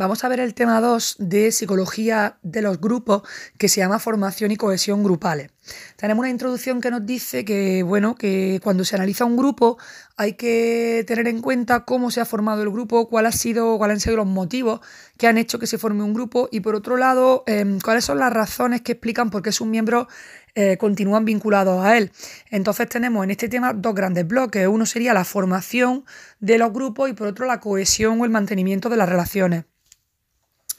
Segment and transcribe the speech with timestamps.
[0.00, 3.20] Vamos a ver el tema 2 de psicología de los grupos
[3.58, 5.50] que se llama formación y cohesión grupales.
[5.96, 9.76] Tenemos una introducción que nos dice que, bueno, que cuando se analiza un grupo
[10.16, 13.96] hay que tener en cuenta cómo se ha formado el grupo, cuál ha sido, cuáles
[13.96, 14.80] han sido los motivos
[15.18, 18.16] que han hecho que se forme un grupo y por otro lado, em, cuáles son
[18.20, 20.06] las razones que explican por qué sus miembros
[20.54, 22.10] eh, continúan vinculados a él.
[22.50, 24.66] Entonces tenemos en este tema dos grandes bloques.
[24.66, 26.06] Uno sería la formación
[26.38, 29.64] de los grupos y por otro la cohesión o el mantenimiento de las relaciones.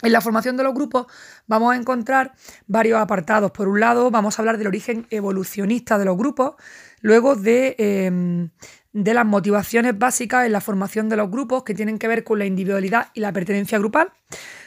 [0.02, 1.06] En la formación de los grupos
[1.46, 2.32] vamos a encontrar
[2.66, 3.52] varios apartados.
[3.52, 6.54] Por un lado, vamos a hablar del origen evolucionista de los grupos,
[7.00, 8.50] luego de, em,
[8.92, 12.46] las motivaciones básicas en la formación de los grupos que tienen que ver con la
[12.46, 14.12] individualidad y la pertenencia grupal.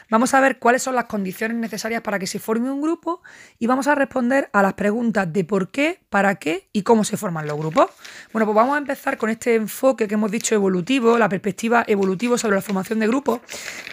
[0.08, 3.22] Vamos a ver cuáles son las condiciones necesarias para que se forme un grupo
[3.58, 7.16] y vamos a responder a las preguntas de por qué, para qué y cómo se
[7.16, 7.90] forman los grupos.
[8.32, 12.38] Bueno, pues vamos a empezar con este enfoque que hemos dicho evolutivo, la perspectiva evolutiva
[12.38, 13.40] sobre la formación de grupos,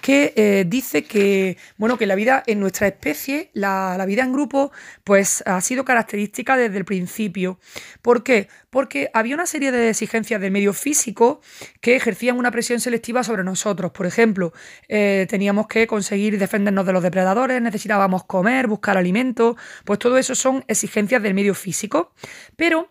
[0.02, 4.34] que eh, dice que, bueno, que la vida en nuestra especie, la, la vida en
[4.34, 4.72] grupo,
[5.04, 7.60] pues ha sido característica desde el principio.
[8.02, 8.50] ¿Por qué?
[8.74, 11.42] Porque había una serie de exigencias del medio físico
[11.80, 13.92] que ejercían una presión selectiva sobre nosotros.
[13.92, 14.52] Por ejemplo,
[14.88, 20.34] eh, teníamos que conseguir defendernos de los depredadores, necesitábamos comer, buscar alimento, pues todo eso
[20.34, 22.14] son exigencias del medio físico.
[22.56, 22.90] Pero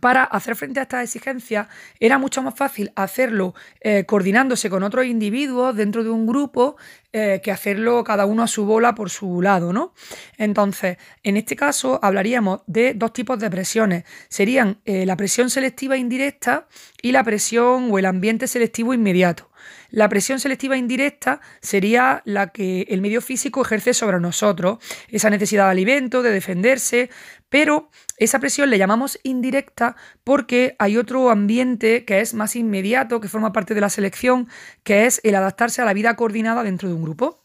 [0.00, 1.68] para hacer frente a estas exigencias
[1.98, 6.76] era mucho más fácil hacerlo eh, coordinándose con otros individuos dentro de un grupo
[7.16, 9.94] eh, que hacerlo cada uno a su bola por su lado, ¿no?
[10.36, 14.02] Entonces, en este caso hablaríamos de dos tipos de presiones.
[14.28, 16.66] Serían eh, la presión selectiva indirecta
[17.00, 19.48] y la presión o el ambiente selectivo inmediato.
[19.90, 25.66] La presión selectiva indirecta sería la que el medio físico ejerce sobre nosotros, esa necesidad
[25.66, 27.10] de alimento, de defenderse,
[27.48, 33.28] pero esa presión le llamamos indirecta porque hay otro ambiente que es más inmediato, que
[33.28, 34.48] forma parte de la selección,
[34.82, 37.44] que es el adaptarse a la vida coordinada dentro de un grupo.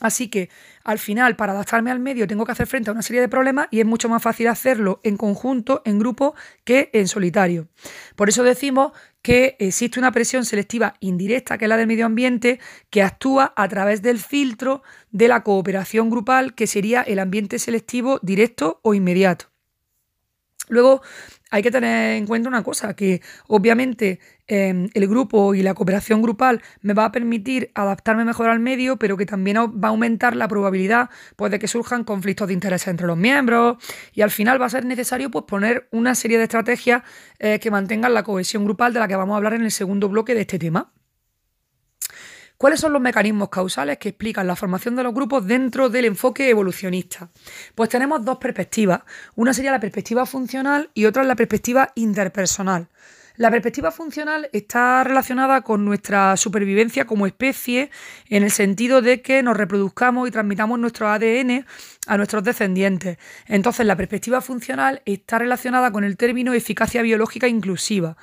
[0.00, 0.48] Así que
[0.84, 3.68] al final, para adaptarme al medio, tengo que hacer frente a una serie de problemas
[3.70, 6.34] y es mucho más fácil hacerlo en conjunto, en grupo,
[6.64, 7.68] que en solitario.
[8.14, 12.60] Por eso decimos que existe una presión selectiva indirecta, que es la del medio ambiente,
[12.90, 18.20] que actúa a través del filtro de la cooperación grupal, que sería el ambiente selectivo
[18.22, 19.46] directo o inmediato.
[20.68, 21.02] Luego
[21.50, 26.22] hay que tener en cuenta una cosa, que obviamente em, el grupo y la cooperación
[26.22, 30.36] grupal me va a permitir adaptarme mejor al medio, pero que también va a aumentar
[30.36, 33.76] la probabilidad pues, de que surjan conflictos de interés entre los miembros
[34.14, 37.02] y al final va a ser necesario pues, poner una serie de estrategias
[37.38, 40.08] eh, que mantengan la cohesión grupal de la que vamos a hablar en el segundo
[40.08, 40.92] bloque de este tema.
[42.58, 46.50] ¿Cuáles son los mecanismos causales que explican la formación de los grupos dentro del enfoque
[46.50, 47.28] evolucionista?
[47.76, 49.02] Pues tenemos dos perspectivas.
[49.36, 52.88] Una sería la perspectiva funcional y otra es la perspectiva interpersonal.
[53.36, 57.92] La perspectiva funcional está relacionada con nuestra supervivencia como especie
[58.28, 61.64] en el sentido de que nos reproduzcamos y transmitamos nuestro ADN
[62.08, 63.18] a nuestros descendientes.
[63.46, 68.16] Entonces, la perspectiva funcional está relacionada con el término eficacia biológica inclusiva.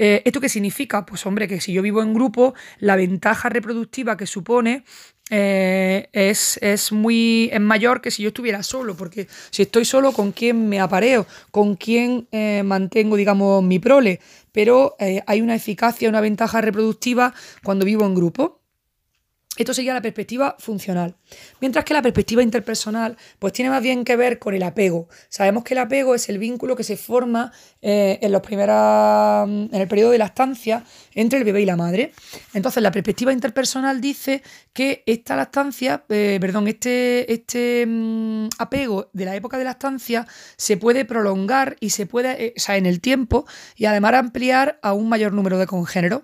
[0.00, 1.04] Eh, ¿Esto qué significa?
[1.04, 4.84] Pues hombre, que si yo vivo en grupo, la ventaja reproductiva que supone
[5.28, 10.30] eh, es, muy es mayor que si yo estuviera solo, porque si estoy solo, ¿con
[10.30, 11.26] quién me apareo?
[11.50, 14.20] ¿Con quién eh, mantengo, digamos, mi prole?
[14.52, 18.57] Pero hay una eficacia, una ventaja reproductiva cuando vivo en grupo.
[19.58, 21.16] Esto sería la perspectiva funcional.
[21.60, 25.08] Mientras que la perspectiva interpersonal, pues tiene más bien que ver con el apego.
[25.28, 27.52] Sabemos que el apego es el vínculo que se forma
[27.82, 31.76] eh, en los primeros, en el periodo de la estancia entre el bebé y la
[31.76, 32.12] madre.
[32.54, 39.24] Entonces, la perspectiva interpersonal dice que esta lactancia, eh, perdón, este, este mm, apego de
[39.24, 40.24] la época de la estancia
[40.56, 43.44] se puede prolongar y se puede, eh, o sea, en el tiempo
[43.74, 46.22] y además ampliar a un mayor número de congéneros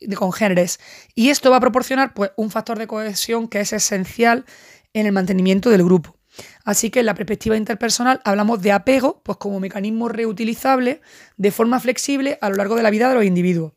[0.00, 0.78] de congéneres.
[1.14, 4.44] Y esto va a proporcionar pues, un factor de cohesión que es esencial
[4.92, 6.16] en el mantenimiento del grupo.
[6.64, 11.00] Así que en la perspectiva interpersonal hablamos de apego pues, como mecanismo reutilizable
[11.36, 13.72] de forma flexible a lo largo de la vida de los individuos.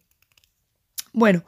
[1.14, 1.44] Bueno,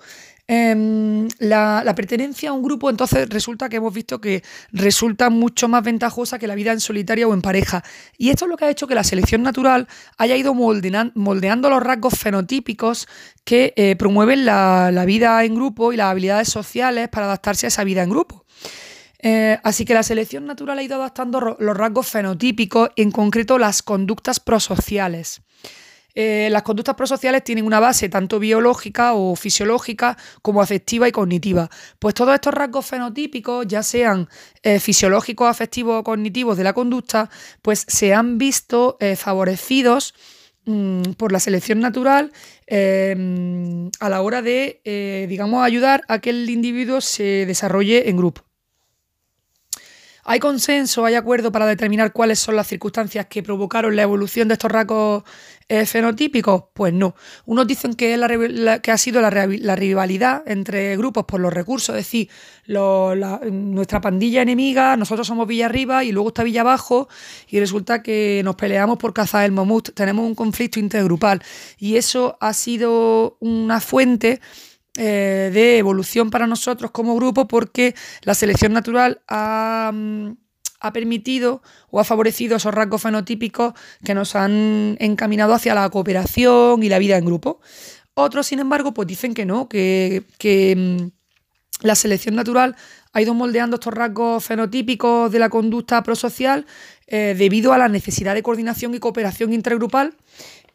[0.54, 4.44] Em, la, pertenencia a un grupo, entonces resulta que hemos visto que
[4.74, 7.86] resulta mucho más ventajosa que la vida en solitaria o en pareja.
[8.18, 9.88] Y esto es lo que ha hecho que la selección natural
[10.18, 13.08] haya ido moldeando los rasgos fenotípicos
[13.46, 17.86] que eh, promueven la, vida en grupo y las habilidades sociales para adaptarse a esa
[17.86, 18.44] vida en grupo.
[19.20, 23.82] Eh, así que la selección natural ha ido adaptando los rasgos fenotípicos, en concreto las
[23.82, 25.44] conductas prosociales.
[26.16, 31.70] Eh, las conductas prosociales tienen una base tanto biológica o fisiológica como afectiva y cognitiva.
[32.00, 34.28] Pues todos estos rasgos fenotípicos, ya sean
[34.64, 37.30] eh, fisiológicos, afectivos o cognitivos de la conducta,
[37.62, 40.14] pues se han visto eh, favorecidos
[40.66, 42.32] mm, por la selección natural
[42.68, 44.82] em, a la hora de,
[45.30, 48.51] digamos, ayudar a que el individuo se desarrolle en grupo.
[50.24, 54.54] ¿Hay consenso, hay acuerdo para determinar cuáles son las circunstancias que provocaron la evolución de
[54.54, 55.24] estos rasgos
[55.68, 56.66] eh, fenotípicos?
[56.74, 57.16] Pues no.
[57.46, 59.30] Unos dicen que, ha sido la,
[59.76, 62.30] rivalidad entre grupos por los recursos, es decir,
[62.68, 67.10] nuestra pandilla enemiga, nosotros somos Villa Arriba y luego está Villa Abajo
[67.50, 71.42] y resulta que nos peleamos por cazar el mamut, tenemos un conflicto intergrupal
[71.78, 74.40] y eso ha sido una fuente
[74.98, 80.32] eh, de evolución para nosotros como grupo porque la selección natural mm,
[80.82, 83.74] ha, permitido o ha favorecido esos rasgos fenotípicos
[84.04, 87.62] que nos han encaminado hacia la cooperación y la vida en grupo.
[88.16, 90.26] Otros, sin embargo, pues dicen que no, que,
[90.76, 92.76] mm, la selección natural
[93.14, 96.66] ha ido moldeando estos rasgos fenotípicos de la conducta prosocial
[97.08, 100.16] eh, debido a la necesidad de coordinación y cooperación intergrupal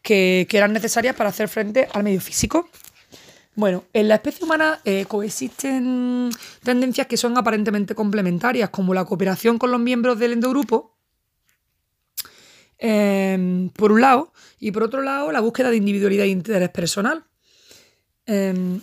[0.01, 2.67] que eran necesarias para hacer frente al medio físico.
[3.57, 6.29] Bueno, en la especie humana eh, coexisten
[6.61, 10.95] tendencias que son aparentemente complementarias, como la cooperación con los miembros del endogrupo,
[12.77, 17.25] em, por un lado, y por otro lado, la búsqueda de individualidad e interés personal.
[18.27, 18.79] Em,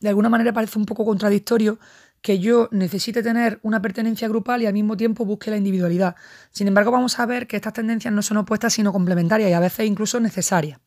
[0.00, 1.78] de alguna manera parece un poco contradictorio
[2.22, 6.16] que yo necesite tener una pertenencia grupal y al mismo tiempo busque la individualidad.
[6.50, 9.60] Sin embargo, vamos a ver que estas tendencias no son opuestas, sino complementarias y a
[9.60, 10.80] veces incluso necesarias.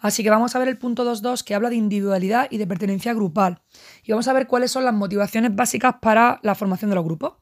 [0.00, 3.14] Así que vamos a ver el punto 2.2 que habla de individualidad y de pertenencia
[3.14, 3.62] grupal.
[4.04, 7.34] Y vamos a ver cuáles son las motivaciones básicas para la formación de los grupos.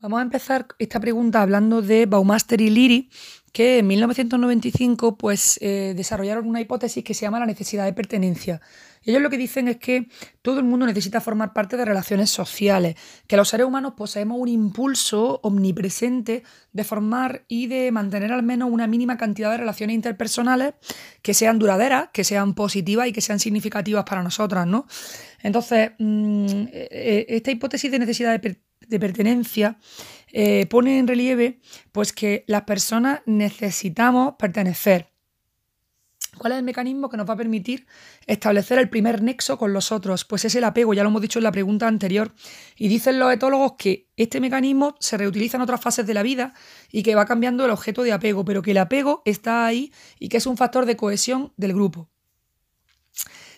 [0.00, 3.10] Vamos a empezar esta pregunta hablando de Baumaster y Liri,
[3.52, 8.62] que en 1995 pues, eh, desarrollaron una hipótesis que se llama la necesidad de pertenencia.
[9.04, 10.08] ellos lo que dicen es que
[10.40, 12.96] todo el mundo necesita formar parte de relaciones sociales,
[13.26, 18.70] que los seres humanos poseemos un impulso omnipresente de formar y de mantener al menos
[18.70, 20.74] una mínima cantidad de relaciones interpersonales
[21.20, 24.86] que sean duraderas, que sean positivas y que sean significativas para nosotras, ¿no?
[25.42, 28.60] Entonces, mm, eh, eh, esta hipótesis de necesidad de,
[28.92, 29.78] de pertenencia
[30.32, 31.60] eh, pone en relieve
[31.90, 35.08] pues, que las personas necesitamos pertenecer.
[36.38, 37.86] ¿Cuál es el mecanismo que nos va a permitir
[38.26, 40.24] establecer el primer nexo con los otros?
[40.24, 42.32] Pues es el apego, ya lo hemos dicho en la pregunta anterior.
[42.76, 46.54] Y dicen los etólogos que este mecanismo se reutiliza en otras fases de la vida
[46.90, 50.28] y que va cambiando el objeto de apego, pero que el apego está ahí y
[50.30, 52.08] que es un factor de cohesión del grupo.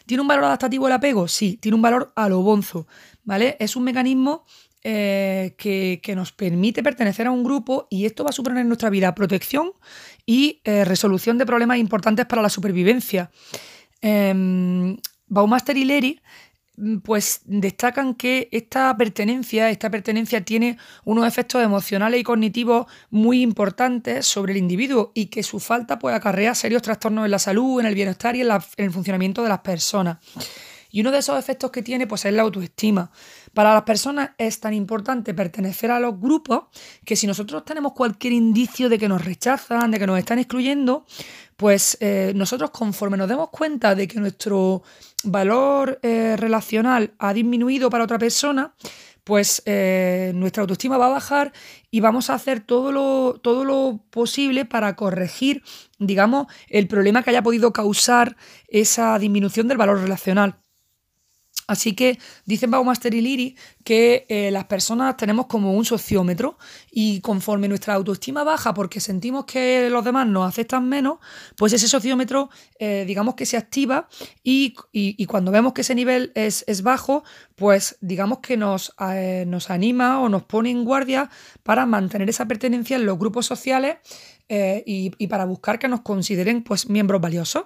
[0.06, 1.28] ¿Tiene un valor adaptativo el apego?
[1.28, 2.86] Sí, tiene un valor alobonzo,
[3.22, 3.56] ¿vale?
[3.60, 4.44] Es un mecanismo
[4.86, 8.90] eh, que, nos permite pertenecer a un grupo y esto va a suponer en nuestra
[8.90, 9.72] vida protección
[10.26, 13.30] y eh, resolución de problemas importantes para la supervivencia.
[14.02, 14.94] Eh,
[15.26, 16.20] Baumaster y Lery
[16.76, 23.40] mm, pues destacan que esta pertenencia, esta pertenencia tiene unos efectos emocionales y cognitivos muy
[23.40, 27.80] importantes sobre el individuo y que su falta puede acarrea serios trastornos en la salud,
[27.80, 30.18] en el bienestar y en, en el funcionamiento de las personas.
[30.94, 33.10] Y uno de esos efectos que tiene pues, es la autoestima.
[33.54, 36.64] Para las personas es tan importante pertenecer a los grupos
[37.04, 41.06] que si nosotros tenemos cualquier indicio de que nos rechazan, de que nos están excluyendo,
[41.56, 44.82] pues eh, nosotros conforme nos demos cuenta de que nuestro
[45.22, 48.74] valor eh, relacional ha disminuido para otra persona,
[49.22, 51.52] pues eh, nuestra autoestima va a bajar
[51.92, 55.62] y vamos a hacer todo lo, todo lo posible para corregir,
[55.98, 58.36] digamos, el problema que haya podido causar
[58.68, 60.56] esa disminución del valor relacional.
[61.66, 66.58] Así que dicen Baumaster y Liri que eh, las personas tenemos como un sociómetro
[66.90, 71.18] y conforme nuestra autoestima baja porque sentimos que los demás nos aceptan menos,
[71.56, 74.08] pues ese sociómetro eh, digamos que se activa
[74.42, 74.74] y,
[75.26, 80.28] cuando vemos que ese nivel es, bajo, pues digamos que nos, eh, nos, anima o
[80.28, 81.30] nos pone en guardia
[81.62, 83.96] para mantener esa pertenencia en los grupos sociales
[84.48, 87.64] y, y, para buscar que nos consideren pues miembros valiosos.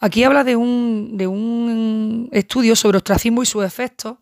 [0.00, 4.16] Aquí habla de un, estudio sobre ostracismo y sus efectos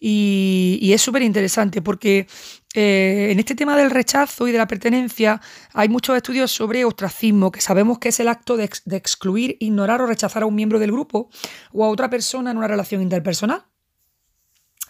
[0.00, 2.26] y, es súper interesante porque
[2.74, 5.40] eh, en este tema del rechazo y de la pertenencia
[5.72, 10.02] hay muchos estudios sobre ostracismo, que sabemos que es el acto de, de excluir, ignorar
[10.02, 11.30] o rechazar a un miembro del grupo
[11.72, 13.64] o a otra persona en una relación interpersonal.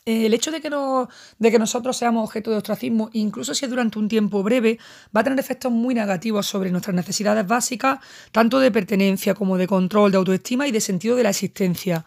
[0.06, 3.70] Eh, el hecho de que, de que nosotros seamos objeto de ostracismo, incluso si es
[3.70, 4.78] durante un tiempo breve,
[5.16, 9.66] va a tener efectos muy negativos sobre nuestras necesidades básicas, tanto de pertenencia como de
[9.66, 12.04] control, de autoestima y de sentido de la existencia.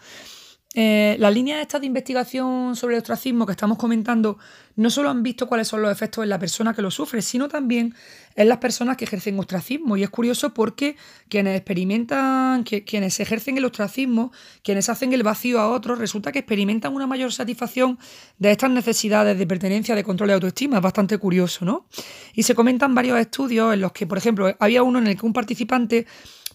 [0.79, 4.37] Eh, las líneas estas de investigación sobre el ostracismo que estamos comentando
[4.75, 7.47] no solo han visto cuáles son los efectos en la persona que lo sufre, sino
[7.47, 7.95] también
[8.35, 9.97] en las personas que ejercen ostracismo.
[9.97, 10.95] Y es curioso porque
[11.29, 14.31] quienes experimentan, quienes ejercen el ostracismo,
[14.61, 17.97] quienes hacen el vacío a otros, resulta que experimentan una mayor satisfacción
[18.37, 20.77] de estas necesidades de pertenencia, de control y autoestima.
[20.77, 21.87] Es bastante curioso, ¿no?
[22.35, 25.25] Y se comentan varios estudios en los que, por ejemplo, había uno en el que
[25.25, 26.05] un participante,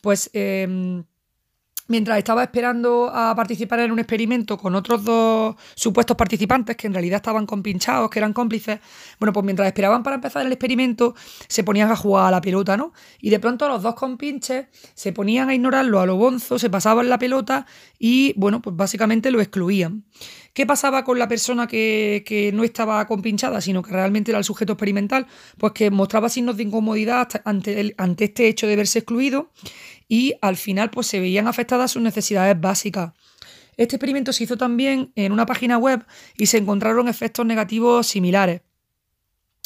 [0.00, 0.30] pues...
[0.32, 1.02] Em,
[1.88, 6.94] mientras estaba esperando a participar en un experimento con otros dos supuestos participantes que en
[6.94, 8.80] realidad estaban compinchados, que eran cómplices,
[9.18, 11.14] bueno, pues mientras esperaban para empezar el experimento,
[11.48, 12.92] se ponían a jugar a la pelota, ¿no?
[13.20, 17.08] Y de pronto los dos compinches se ponían a ignorarlo a lo bonzo, se pasaban
[17.08, 17.66] la pelota
[17.98, 20.04] y, bueno, pues básicamente lo excluían.
[20.52, 24.74] ¿Qué pasaba con la persona que, no estaba compinchada, sino que realmente era el sujeto
[24.74, 25.26] experimental?
[25.56, 29.50] Pues que mostraba signos de incomodidad ante, ante este hecho de verse excluido
[30.12, 33.14] y al final pues se veían afectadas sus necesidades básicas.
[33.78, 36.04] Este experimento se hizo también en una página web
[36.36, 38.60] y se encontraron efectos negativos similares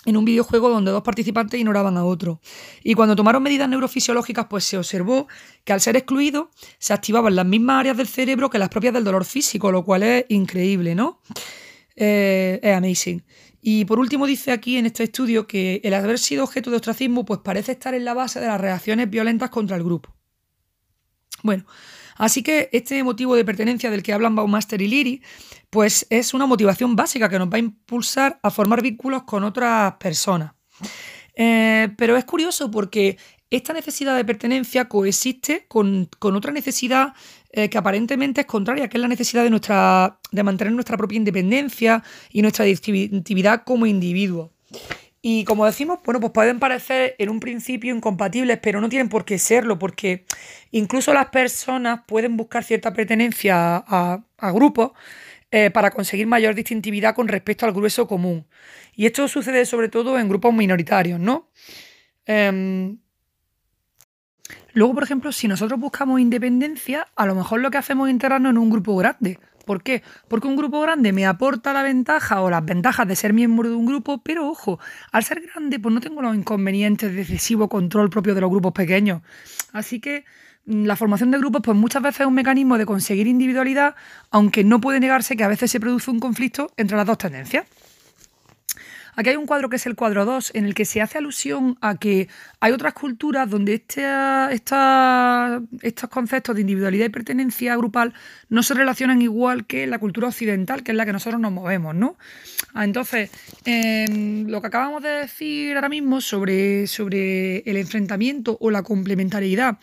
[0.05, 2.41] en un videojuego donde dos participantes ignoraban a otro.
[2.85, 5.27] Y cuando tomaron medidas neurofisiológicas, pues se observó
[5.65, 9.03] que al ser excluido se activaban las mismas áreas del cerebro que las propias del
[9.03, 11.23] dolor físico, lo cual es increíble, ¿no?
[11.97, 13.25] Eh, es amazing.
[13.61, 17.25] Y por último dice aquí en este estudio que el haber sido objeto de ostracismo
[17.25, 20.15] pues parece estar en la base de las reacciones violentas contra el grupo.
[21.47, 21.65] Bueno,
[22.17, 25.23] así que este motivo de pertenencia del que hablan Baumaster y Liri,
[25.71, 29.95] pues es una motivación básica que nos va a impulsar a formar vínculos con otras
[29.95, 30.53] personas.
[31.37, 33.17] Eh, pero es curioso porque
[33.51, 37.15] esta necesidad de pertenencia coexiste con, otra necesidad
[37.53, 41.17] eh, que aparentemente es contraria, que es la necesidad de, nuestra, de mantener nuestra propia
[41.17, 44.51] independencia y nuestra distintividad como individuo.
[45.29, 49.25] Y como decimos, bueno, pues pueden parecer en un principio incompatibles, pero no tienen por
[49.25, 50.25] qué serlo, porque
[50.71, 54.93] incluso las personas pueden buscar cierta pertenencia a, grupos
[55.51, 58.47] eh, para conseguir mayor distintividad con respecto al grueso común.
[58.95, 61.51] Y esto sucede sobre todo en grupos minoritarios, ¿no?
[62.25, 62.99] Em,
[64.75, 68.51] luego, por ejemplo, si nosotros buscamos independencia, a lo mejor lo que hacemos es integrarnos
[68.51, 69.41] en un grupo grande.
[69.67, 70.05] ¿Por qué?
[70.29, 73.75] Porque un grupo grande me aporta la ventaja o las ventajas de ser miembro de
[73.75, 74.79] un grupo, pero ojo,
[75.11, 78.73] al ser grande, pues no tengo los inconvenientes de excesivo control propio de los grupos
[78.73, 79.23] pequeños.
[79.73, 80.25] Así que
[80.67, 83.97] mm, la formación de grupos, pues muchas veces es un mecanismo de conseguir individualidad,
[84.31, 87.67] aunque no puede negarse que a veces se produce un conflicto entre las dos tendencias.
[89.17, 91.79] Aquí hay un cuadro que es el cuadro 2, en el que se hace alusión
[91.81, 92.29] a que
[92.61, 94.05] hay otras culturas donde este,
[94.53, 98.13] estos conceptos de individualidad y pertenencia grupal
[98.51, 101.95] no se relacionan igual que la cultura occidental, que es la que nosotros nos movemos,
[101.95, 102.17] ¿no?
[102.75, 103.31] Ah, entonces,
[103.65, 109.79] em, lo que acabamos de decir ahora mismo sobre, sobre el enfrentamiento o la complementariedad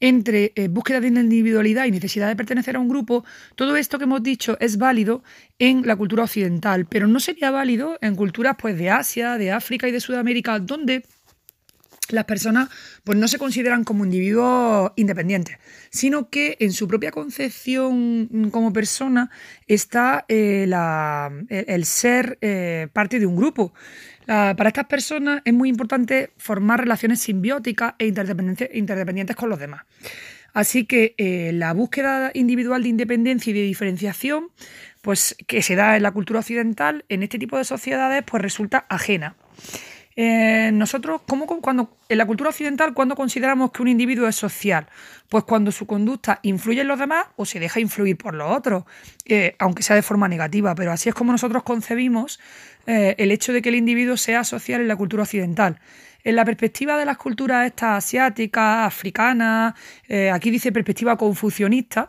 [0.00, 3.24] entre eh, búsqueda de individualidad y necesidad de pertenecer a un grupo,
[3.54, 5.22] todo esto que hemos dicho es válido
[5.58, 9.88] en la cultura occidental, pero no sería válido en culturas pues, de Asia, de África
[9.88, 11.04] y de Sudamérica, donde
[12.08, 12.68] las personas
[13.04, 15.58] pues no se consideran como individuos independientes,
[15.90, 19.30] sino que en su propia concepción como persona
[19.66, 20.68] está eh,
[21.48, 23.72] el, ser eh, parte de un grupo.
[24.26, 29.84] Para estas personas es muy importante formar relaciones simbióticas e interdependientes con los demás.
[30.56, 34.48] Así que eh, la búsqueda individual de independencia y de diferenciación,
[35.02, 38.86] pues que se da en la cultura occidental, en este tipo de sociedades, pues resulta
[38.88, 39.36] ajena.
[40.18, 44.86] Eh, nosotros, ¿cómo, cuando, en la cultura occidental, ¿cuándo consideramos que un individuo es social?
[45.28, 48.84] Pues cuando su conducta influye en los demás o se deja influir por los otros,
[49.26, 52.40] eh, aunque sea de forma negativa, pero así es como nosotros concebimos
[52.86, 55.80] eh, el hecho de que el individuo sea social en la cultura occidental.
[56.24, 59.74] En la perspectiva de las culturas estas asiáticas, africanas,
[60.32, 62.08] aquí dice perspectiva confucionista,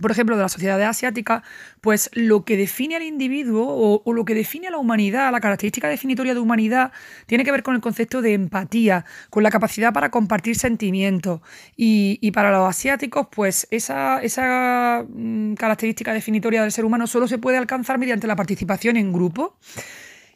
[0.00, 1.42] por ejemplo, de las sociedades asiáticas,
[1.80, 5.88] pues lo que define al individuo o, lo que define a la humanidad, la característica
[5.88, 6.92] definitoria de humanidad,
[7.26, 11.40] tiene que ver con el concepto de empatía, con la capacidad para compartir sentimientos.
[11.76, 17.38] Y, para los asiáticos, pues esa, esa mm, característica definitoria del ser humano solo se
[17.38, 19.56] puede alcanzar mediante la participación en grupo.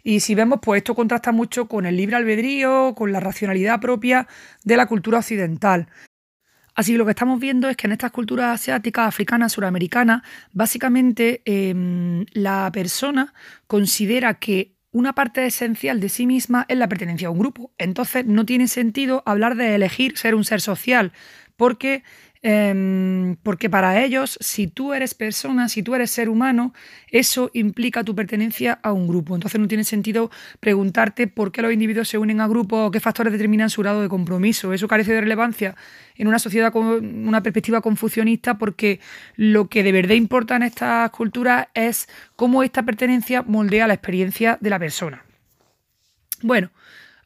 [0.05, 4.29] Y si vemos, pues esto contrasta mucho con el libre albedrío, con la racionalidad propia
[4.65, 5.88] de la cultura occidental.
[6.79, 11.43] Así que lo que estamos viendo es que en estas culturas asiáticas, africanas, suramericanas, básicamente
[11.45, 13.35] em, la persona
[13.67, 17.73] considera que una parte esencial de sí misma es la pertenencia a un grupo.
[17.79, 21.13] Entonces no tiene sentido hablar de elegir ser un ser social,
[21.57, 22.05] porque
[22.50, 26.73] Em, porque para ellos, si tú eres persona, si tú eres ser humano,
[27.11, 29.35] eso implica tu pertenencia a un grupo.
[29.35, 33.00] Entonces no tiene sentido preguntarte por qué los individuos se unen a grupos o qué
[33.00, 34.73] factores determinan su grado de compromiso.
[34.73, 35.76] Eso carece de relevancia
[36.17, 36.87] en una sociedad con
[37.28, 38.99] una perspectiva confucionista porque
[39.37, 44.57] lo que de verdad importa en estas culturas es cómo esta pertenencia moldea la experiencia
[44.62, 45.23] de la persona.
[46.40, 46.71] Bueno,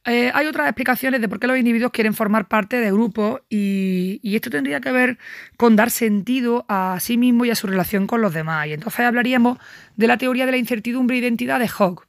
[0.04, 4.20] eh, hay otras explicaciones de por qué los individuos quieren formar parte de grupos y,
[4.24, 5.18] esto tendría que ver
[5.56, 8.66] con dar sentido a sí mismo y a su relación con los demás.
[8.66, 9.58] Y entonces hablaríamos
[9.96, 12.06] de la teoría de la incertidumbre e identidad de Hogg.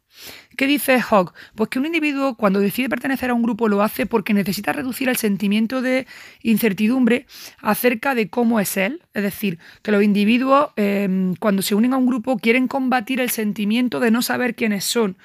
[0.58, 1.34] ¿Qué dice Hogg?
[1.56, 5.10] Pues que un individuo cuando decide pertenecer a un grupo lo hace porque necesita reducir
[5.10, 6.08] el sentimiento de
[6.42, 7.26] incertidumbre
[7.60, 9.04] acerca de cómo es él.
[9.14, 13.30] Es decir, que los individuos em, cuando se unen a un grupo quieren combatir el
[13.30, 15.18] sentimiento de no saber quiénes son.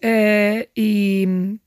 [0.00, 1.58] Eh, y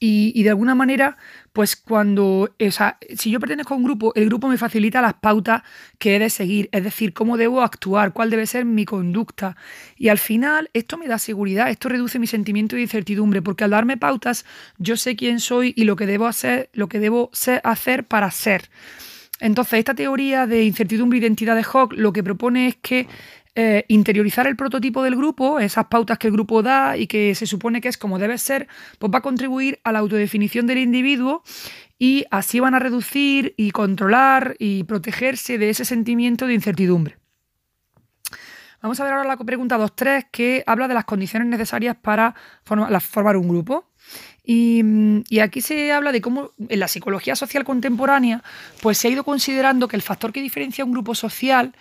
[0.00, 1.16] y, de alguna manera,
[1.52, 5.14] pues cuando, o sea, si yo pertenezco a un grupo, el grupo me facilita las
[5.14, 5.62] pautas
[5.98, 9.56] que he de seguir, es decir, cómo debo actuar, cuál debe ser mi conducta.
[9.96, 13.70] Y al final, esto me da seguridad, esto reduce mi sentimiento de incertidumbre, porque al
[13.70, 14.44] darme pautas,
[14.78, 17.30] yo sé quién soy y lo que debo hacer, lo que debo
[17.64, 18.70] hacer para ser.
[19.40, 23.08] Entonces, esta teoría de incertidumbre e identidad de Hawk lo que propone es que
[23.60, 27.44] eh, interiorizar el prototipo del grupo, esas pautas que el grupo da y que se
[27.44, 28.68] supone que es como debe ser,
[29.00, 31.42] pues va a contribuir a la autodefinición del individuo
[31.98, 37.16] y así van a reducir y controlar y protegerse de ese sentimiento de incertidumbre.
[38.80, 43.36] Vamos a ver ahora la pregunta 2.3 que habla de las condiciones necesarias para formar
[43.36, 43.90] un grupo.
[44.44, 44.84] Y,
[45.40, 48.40] aquí se habla de cómo en la psicología social contemporánea
[48.80, 51.74] pues se ha ido considerando que el factor que diferencia un grupo social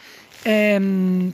[0.43, 1.33] em,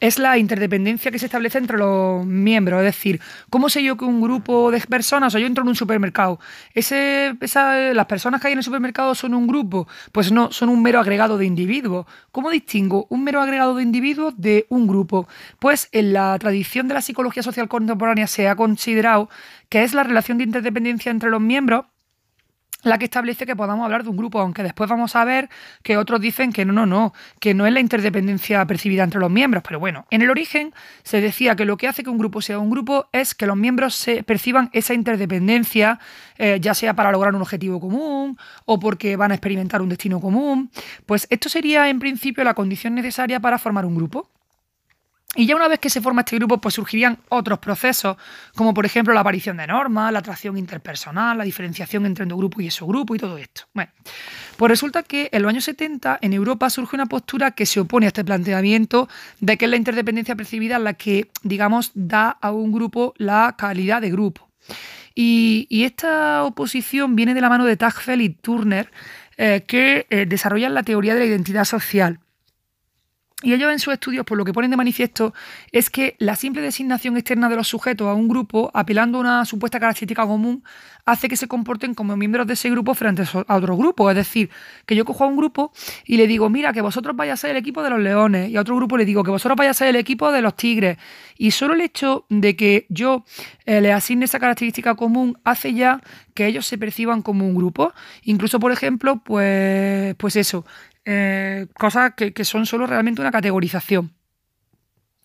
[0.00, 2.80] es la interdependencia que se establece entre los miembros.
[2.80, 5.76] Es decir, ¿cómo sé yo que un grupo de personas, o yo entro en un
[5.76, 6.40] supermercado,
[6.74, 7.36] ese,
[7.94, 9.86] las personas que hay en el supermercado son un grupo?
[10.12, 12.06] Pues no, son un mero agregado de individuos.
[12.32, 15.28] ¿Cómo distingo un mero agregado de individuos de un grupo?
[15.58, 19.28] Pues en la tradición de la psicología social contemporánea se ha considerado
[19.68, 21.84] que es la relación de interdependencia entre los miembros
[22.82, 25.48] la que establece que podamos hablar de un grupo, aunque después vamos a ver
[25.82, 29.30] que otros dicen que no, no, no, que no es la interdependencia percibida entre los
[29.30, 29.62] miembros.
[29.66, 30.72] Pero bueno, en el origen
[31.02, 33.56] se decía que lo que hace que un grupo sea un grupo es que los
[33.56, 35.98] miembros se perciban esa interdependencia,
[36.38, 40.20] eh, ya sea para lograr un objetivo común o porque van a experimentar un destino
[40.20, 40.70] común.
[41.06, 44.28] Pues esto sería en principio la condición necesaria para formar un grupo.
[45.36, 48.16] Y ya una vez que se forma este grupo, pues surgirían otros procesos,
[48.56, 52.60] como por ejemplo la aparición de normas, la atracción interpersonal, la diferenciación entre un grupo
[52.60, 53.62] y ese grupo y todo esto.
[53.72, 53.92] Bueno,
[54.56, 58.06] pues resulta que en los años 70 en Europa surge una postura que se opone
[58.06, 59.08] a este planteamiento
[59.38, 64.00] de que es la interdependencia percibida la que, digamos, da a un grupo la calidad
[64.00, 64.50] de grupo.
[65.14, 68.90] Y, esta oposición viene de la mano de Tagfeld y Turner,
[69.36, 72.20] eh, que eh, desarrollan la teoría de la identidad social.
[73.42, 75.32] Y ellos en sus estudios, por lo que ponen de manifiesto,
[75.72, 79.44] es que la simple designación externa de los sujetos a un grupo, apelando a una
[79.46, 80.62] supuesta característica común,
[81.06, 84.10] hace que se comporten como miembros de ese grupo frente a otro grupo.
[84.10, 84.50] Es decir,
[84.84, 85.72] que yo cojo a un grupo
[86.04, 88.56] y le digo, mira, que vosotros vayáis a ser el equipo de los leones, y
[88.58, 90.98] a otro grupo le digo que vosotros vayáis a ser el equipo de los tigres.
[91.38, 93.24] Y solo el hecho de que yo
[93.64, 96.02] eh, le asigne esa característica común hace ya
[96.34, 97.92] que ellos se perciban como un grupo.
[98.22, 100.64] Incluso, por ejemplo, pues, pues eso,
[101.12, 104.12] eh, cosas que, que son solo realmente una categorización.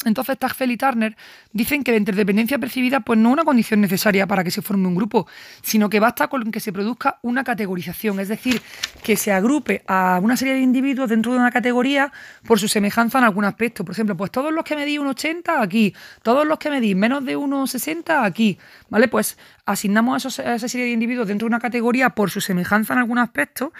[0.03, 1.15] Entonces, Tagfel y Turner
[1.51, 4.87] dicen que la interdependencia percibida pues, no es una condición necesaria para que se forme
[4.87, 5.27] un grupo,
[5.61, 8.61] sino que basta con que se produzca una categorización, es decir,
[9.03, 12.11] que se agrupe a una serie de individuos dentro de una categoría
[12.45, 13.83] por su semejanza en algún aspecto.
[13.83, 17.37] Por ejemplo, pues todos los que medí 1,80 aquí, todos los que medí menos de
[17.37, 19.07] 1,60 aquí, ¿vale?
[19.07, 22.99] Pues asignamos a esa serie de individuos dentro de una categoría por su semejanza en
[22.99, 23.73] algún aspecto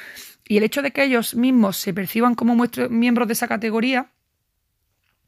[0.48, 2.56] y el hecho de que ellos mismos se perciban como
[2.90, 4.08] miembros de esa categoría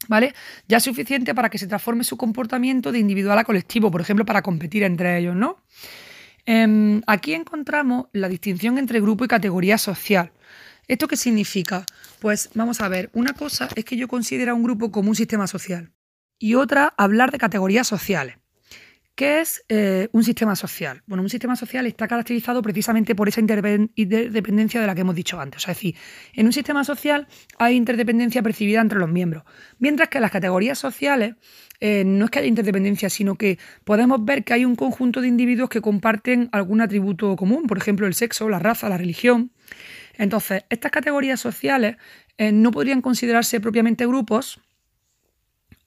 [0.07, 0.33] ¿Vale?
[0.67, 4.25] Ya es suficiente para que se transforme su comportamiento de individual a colectivo, por ejemplo,
[4.25, 5.57] para competir entre ellos, ¿no?
[6.45, 10.31] Em, aquí encontramos la distinción entre grupo y categoría social.
[10.87, 11.85] ¿Esto qué significa?
[12.19, 15.15] Pues vamos a ver, una cosa es que yo considero a un grupo como un
[15.15, 15.91] sistema social
[16.39, 18.37] y otra hablar de categorías sociales.
[19.17, 21.01] ¿Qué es eh, un sistema social?
[21.07, 25.39] Bueno, un sistema social está caracterizado precisamente por esa interdependencia de la que hemos dicho
[25.39, 25.63] antes.
[25.63, 25.95] es decir,
[26.33, 27.27] en un sistema social
[27.57, 29.43] hay interdependencia percibida entre los miembros,
[29.79, 31.33] mientras que en las categorías sociales
[31.79, 35.29] eh, no es que haya interdependencia, sino que podemos ver que hay un conjunto de
[35.29, 39.51] individuos que comparten algún atributo común, por ejemplo, el sexo, la raza, la religión.
[40.19, 41.97] Entonces, estas categorías sociales
[42.37, 44.61] eh, no podrían considerarse propiamente grupos.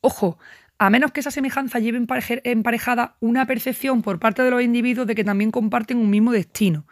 [0.00, 0.36] Ojo,
[0.80, 2.02] a menos que esa semejanza lleve
[2.44, 6.86] emparejada una percepción por parte de los individuos de que también comparten un mismo destino.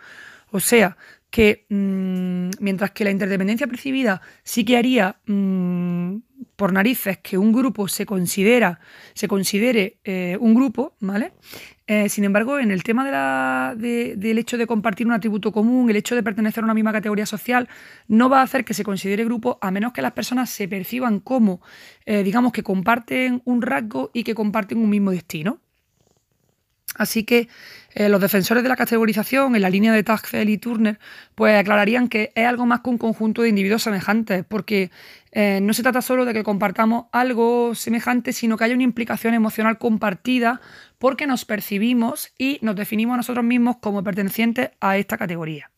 [0.50, 0.98] O sea,
[1.30, 6.16] que mm, mientras que la interdependencia percibida sí que haría mm,
[6.54, 8.78] por narices que un grupo se considera,
[9.14, 11.32] se considere eh, un grupo, ¿vale?
[11.90, 15.88] Eh, sin embargo, en el tema de la, del hecho de compartir un atributo común,
[15.88, 17.66] el hecho de pertenecer a una misma categoría social,
[18.08, 21.18] no va a hacer que se considere grupo a menos que las personas se perciban
[21.18, 21.62] como,
[22.04, 25.62] eh, digamos, que comparten un rasgo y que comparten un mismo destino.
[26.98, 27.48] Así que
[27.94, 30.98] eh, los defensores de la categorización, en la línea de Tagfel y Turner,
[31.34, 34.90] pues aclararían que es algo más que un conjunto de individuos semejantes, porque
[35.32, 39.32] eh, no se trata solo de que compartamos algo semejante, sino que haya una implicación
[39.34, 40.60] emocional compartida
[40.98, 45.70] porque nos percibimos y nos definimos a nosotros mismos como pertenecientes a esta categoría.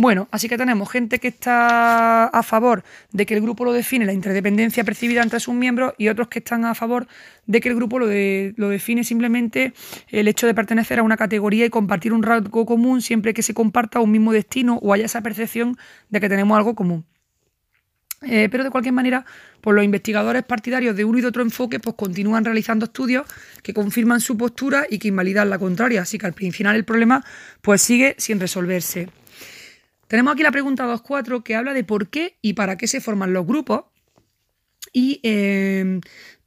[0.00, 4.06] Bueno, así que tenemos gente que está a favor de que el grupo lo define
[4.06, 7.08] la interdependencia percibida entre sus miembros y otros que están a favor
[7.46, 9.72] de que el grupo lo, lo define simplemente
[10.06, 13.54] el hecho de pertenecer a una categoría y compartir un rasgo común siempre que se
[13.54, 15.76] comparta un mismo destino o haya esa percepción
[16.10, 17.04] de que tenemos algo común.
[18.22, 19.26] Eh, pero de cualquier manera,
[19.60, 23.26] pues los investigadores partidarios de uno y de otro enfoque pues continúan realizando estudios
[23.64, 26.02] que confirman su postura y que invalidan la contraria.
[26.02, 27.24] Así que al final el problema
[27.62, 29.08] pues sigue sin resolverse.
[30.08, 33.32] Tenemos aquí la pregunta 2.4 que habla de por qué y para qué se forman
[33.32, 33.84] los grupos.
[34.92, 36.00] Y eh,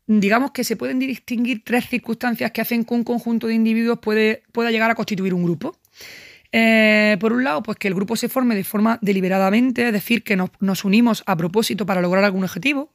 [0.08, 4.44] digamos que se pueden distinguir tres circunstancias que hacen que un conjunto de individuos puede,
[4.52, 5.78] pueda llegar a constituir un grupo.
[6.52, 10.24] Eh, por un lado, pues que el grupo se forme de forma deliberadamente, es decir,
[10.24, 12.92] que nos, nos unimos a propósito para lograr algún objetivo.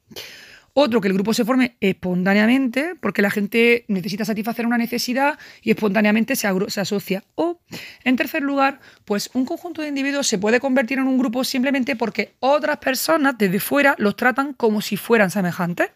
[0.79, 5.71] Otro, que el grupo se forme espontáneamente, porque la gente necesita satisfacer una necesidad y
[5.71, 7.23] espontáneamente se, asocia.
[7.33, 7.59] O,
[8.03, 11.95] en tercer lugar, pues un conjunto de individuos se puede convertir en un grupo simplemente
[11.95, 15.89] porque otras personas desde fuera los tratan como si fueran semejantes.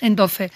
[0.00, 0.52] Entonces,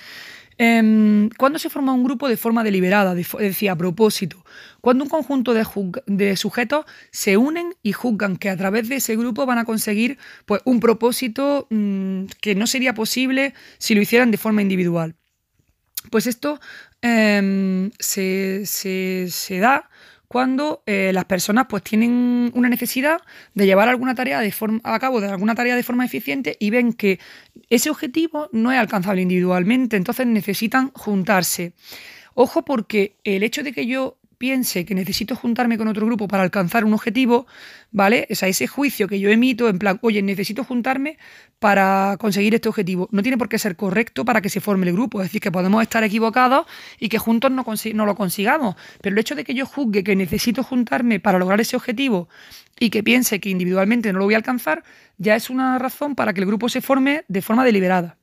[0.63, 4.45] Em, ¿Cuándo se forma un grupo de forma deliberada, es decir, a propósito?
[4.81, 9.47] Cuando un conjunto de, sujetos se unen y juzgan que a través de ese grupo
[9.47, 14.39] van a conseguir pues, un propósito mm, que no sería posible si lo hicieran de
[14.39, 15.15] forma individual.
[16.11, 16.61] Pues esto
[17.03, 19.91] em, se, se da
[20.33, 23.21] cuando eh, las personas pues tienen una necesidad
[23.55, 26.71] de llevar alguna tarea de forma, a cabo de alguna tarea de forma eficiente y
[26.71, 27.19] ven que
[27.69, 31.73] ese objetivo no es alcanzable individualmente, entonces necesitan juntarse.
[32.35, 36.43] Ojo porque el hecho de que yo piense que necesito juntarme con otro grupo para
[36.43, 37.47] alcanzar un objetivo,
[37.93, 38.27] ¿vale?
[38.31, 41.19] O sea, ese juicio que yo emito en plan, oye, necesito juntarme
[41.59, 44.95] para conseguir este objetivo, no tiene por qué ser correcto para que se forme el
[44.95, 45.21] grupo.
[45.21, 46.65] Es decir, que podemos estar equivocados
[46.99, 48.77] y que juntos no, no lo consigamos.
[49.03, 52.31] Pero el hecho de que yo juzgue que necesito juntarme para lograr ese objetivo
[52.79, 54.85] y que piense que individualmente no lo voy a alcanzar,
[55.19, 58.17] ya es una razón para que el grupo se forme de forma deliberada.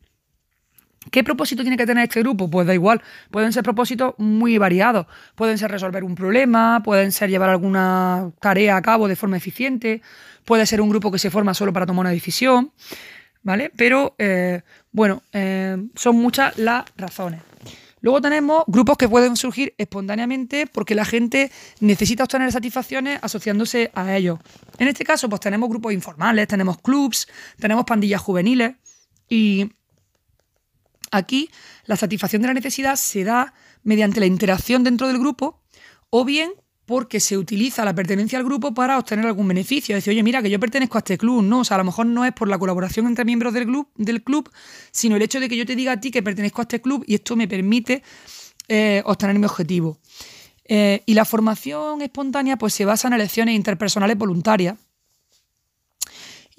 [1.12, 2.50] ¿Qué propósito tiene que tener este grupo?
[2.50, 5.08] Pues da igual, pueden ser propósitos muy variados.
[5.36, 10.02] Pueden ser resolver un problema, pueden ser llevar alguna tarea a cabo de forma eficiente,
[10.46, 12.72] puede ser un grupo que se forma solo para tomar una decisión,
[13.44, 13.72] ¿vale?
[13.76, 17.42] Pero, eh, bueno, eh, son muchas las razones.
[18.02, 24.16] Luego tenemos grupos que pueden surgir espontáneamente porque la gente necesita obtener satisfacciones asociándose a
[24.16, 24.40] ellos.
[24.78, 27.28] En este caso, pues tenemos grupos informales, tenemos clubs,
[27.60, 28.76] tenemos pandillas juveniles
[29.28, 29.72] y
[31.12, 31.50] Aquí
[31.86, 35.62] la satisfacción de la necesidad se da mediante la interacción dentro del grupo
[36.10, 36.52] o bien
[36.86, 39.96] porque se utiliza la pertenencia al grupo para obtener algún beneficio.
[39.96, 41.60] Es decir, oye, mira, que yo pertenezco a este club, ¿no?
[41.60, 44.24] O sea, a lo mejor no es por la colaboración entre miembros del club, del
[44.24, 44.50] club
[44.92, 47.04] sino el hecho de que yo te diga a ti que pertenezco a este club
[47.06, 48.04] y esto me permite
[48.70, 50.00] eh, obtener mi objetivo.
[50.64, 54.76] Eh, y la formación espontánea pues se basa en elecciones interpersonales voluntarias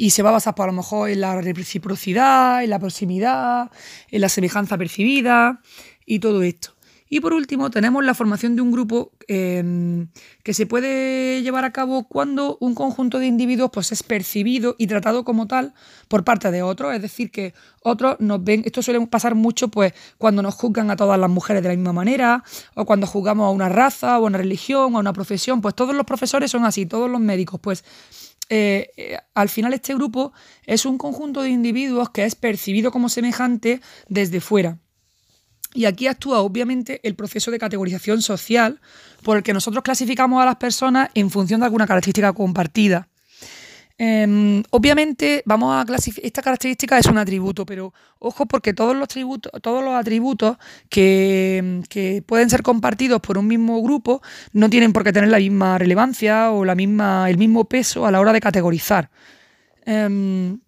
[0.01, 3.71] y se va a basar por pues, lo mejor en la reciprocidad, en la proximidad,
[4.11, 5.61] en la semejanza percibida
[6.07, 6.79] y todo esto.
[7.11, 10.09] Y por último, tenemos la formación de un grupo em,
[10.45, 14.87] que se puede llevar a cabo cuando un conjunto de individuos pues, es percibido y
[14.87, 15.75] tratado como tal
[16.07, 16.95] por parte de otros.
[16.95, 18.63] Es decir, que otros nos ven.
[18.67, 21.95] Esto suele pasar mucho pues, cuando nos juzgan a todas las mujeres de la misma
[21.95, 25.63] manera, o cuando juzgamos a una raza, o a una religión, o a una profesión.
[25.63, 27.59] Pues todos los profesores son así, todos los médicos.
[27.59, 27.85] Pues
[28.49, 30.33] eh, eh, al final este grupo
[30.65, 34.79] es un conjunto de individuos que es percibido como semejante desde fuera.
[35.75, 38.81] Y aquí actúa obviamente el proceso de categorización social
[39.23, 43.08] por el que nosotros clasificamos a las personas en función de alguna característica compartida.
[44.01, 46.25] Em, obviamente, vamos a clasificar.
[46.25, 50.57] Esta característica es un atributo, pero ojo, porque todos los, tributos, todos los atributos
[50.89, 55.79] que, pueden ser compartidos por un mismo grupo no tienen por qué tener la misma
[55.79, 59.11] relevancia o la misma, el mismo peso a la hora de categorizar.
[59.85, 60.61] Em,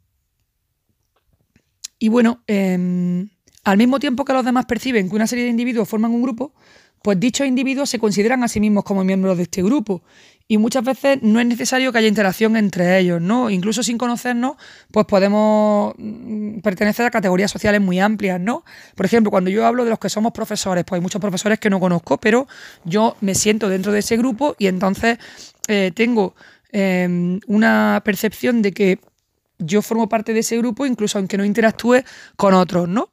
[2.00, 3.28] y bueno, em,
[3.62, 6.52] al mismo tiempo que los demás perciben que una serie de individuos forman un grupo,
[7.02, 10.02] pues dichos individuos se consideran a sí mismos como miembros de este grupo
[10.50, 13.50] y muchas veces no es necesario que haya interacción entre ellos, ¿no?
[13.50, 14.56] Incluso sin conocernos,
[14.90, 18.64] pues podemos mm, pertenecer a categorías sociales muy amplias, ¿no?
[18.96, 21.70] Por ejemplo, cuando yo hablo de los que somos profesores, pues hay muchos profesores que
[21.70, 22.48] no conozco, pero
[22.82, 25.18] yo me siento dentro de ese grupo y entonces
[25.68, 26.34] eh, tengo
[26.72, 28.98] em, una percepción de que
[29.60, 32.02] yo formo parte de ese grupo, incluso aunque no interactúe
[32.34, 33.10] con otros, ¿no?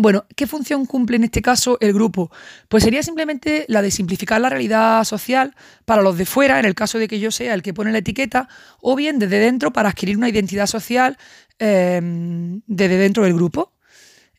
[0.00, 2.30] Bueno, ¿qué función cumple en este caso el grupo?
[2.68, 6.74] Pues sería simplemente la de simplificar la realidad social para los de fuera, en el
[6.74, 8.48] caso de que yo sea el que pone la etiqueta,
[8.80, 11.18] o bien desde dentro para adquirir una identidad social
[11.58, 13.74] em, desde dentro del grupo.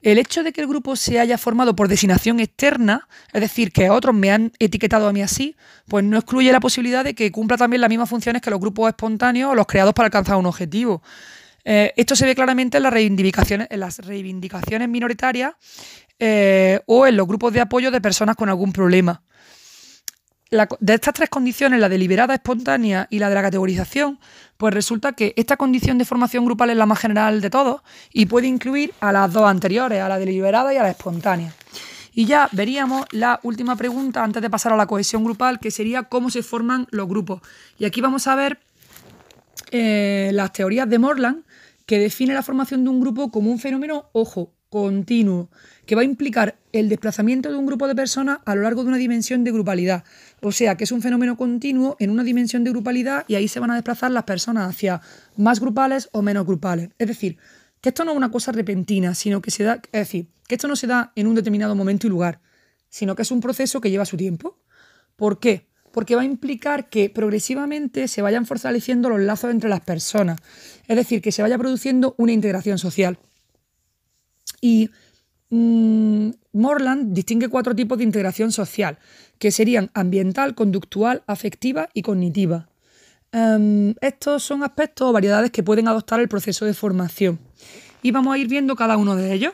[0.01, 3.91] El hecho de que el grupo se haya formado por designación externa, es decir, que
[3.91, 5.55] otros me han etiquetado a mí así,
[5.87, 8.89] pues no excluye la posibilidad de que cumpla también las mismas funciones que los grupos
[8.89, 11.03] espontáneos o los creados para alcanzar un objetivo.
[11.63, 15.53] Eh, esto se ve claramente en las reivindicaciones, en las reivindicaciones minoritarias
[16.19, 19.21] eh, o en los grupos de apoyo de personas con algún problema.
[20.79, 24.19] de estas tres condiciones, la deliberada, espontánea y la de la categorización,
[24.57, 28.25] pues resulta que esta condición de formación grupal es la más general de todos y
[28.25, 31.53] puede incluir a las dos anteriores, a la deliberada y a la espontánea.
[32.13, 36.03] Y ya veríamos la última pregunta antes de pasar a la cohesión grupal, que sería
[36.03, 37.41] cómo se forman los grupos.
[37.79, 38.59] Y aquí vamos a ver
[39.71, 41.43] eh, las teorías de Morland,
[41.91, 45.49] que define la formación de un grupo como un fenómeno, ojo, continuo,
[45.85, 48.87] que va a implicar el desplazamiento de un grupo de personas a lo largo de
[48.87, 50.05] una dimensión de grupalidad.
[50.41, 53.59] O sea, que es un fenómeno continuo en una dimensión de grupalidad y ahí se
[53.59, 55.01] van a desplazar las personas hacia
[55.35, 56.91] más grupales o menos grupales.
[56.97, 57.35] Es decir,
[57.81, 60.69] que esto no es una cosa repentina, sino que se da, es decir, que esto
[60.69, 62.39] no se da en un determinado momento y lugar,
[62.87, 64.57] sino que es un proceso que lleva su tiempo.
[65.17, 65.67] ¿Por qué?
[65.91, 70.39] Porque va a implicar que progresivamente se vayan fortaleciendo los lazos entre las personas,
[70.87, 73.17] es decir, que se vaya produciendo una integración social.
[74.61, 74.89] Y
[75.49, 78.99] mm, Morland distingue cuatro tipos de integración social,
[79.37, 82.69] que serían ambiental, conductual, afectiva y cognitiva.
[83.31, 87.39] Em, estos son aspectos o variedades que pueden adoptar el proceso de formación.
[88.03, 89.53] Y vamos a ir viendo cada uno de ellos.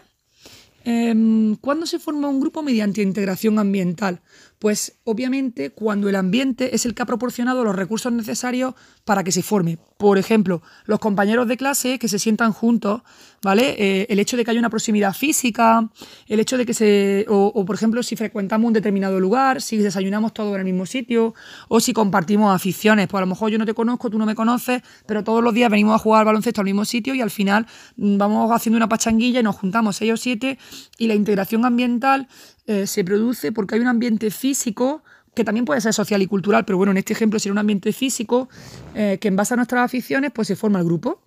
[0.84, 4.22] Em, ¿Cuándo se forma un grupo mediante integración ambiental?
[4.60, 8.74] Pues obviamente cuando el ambiente es el que ha proporcionado los recursos necesarios
[9.06, 9.78] para que se forme.
[9.98, 13.02] Por ejemplo, los compañeros de clase que se sientan juntos,
[13.42, 13.76] ¿vale?
[13.78, 15.90] Eh, el hecho de que haya una proximidad física,
[16.28, 17.26] el hecho de que se.
[17.30, 21.36] O, por ejemplo, si frecuentamos un determinado lugar, si desayunamos todos en el mismo sitio,
[21.68, 23.08] o si compartimos aficiones.
[23.08, 25.54] Pues a lo mejor yo no te conozco, tú no me conoces, pero todos los
[25.54, 28.78] días venimos a jugar al baloncesto al mismo sitio y al final mm, vamos haciendo
[28.78, 30.58] una pachanguilla y nos juntamos seis o siete
[30.98, 32.28] y la integración ambiental
[32.68, 35.02] eh, se produce porque hay un ambiente físico
[35.34, 37.94] que también puede ser social y cultural, pero bueno, en este ejemplo sería un ambiente
[37.94, 38.50] físico
[38.94, 41.22] eh, que en base a nuestras aficiones pues se forma el grupo.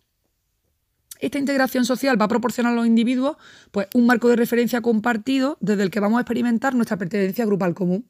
[1.18, 3.36] Esta integración social va a proporcionar a los individuos
[3.70, 7.74] pues, un marco de referencia compartido desde el que vamos a experimentar nuestra pertenencia grupal
[7.74, 8.04] común.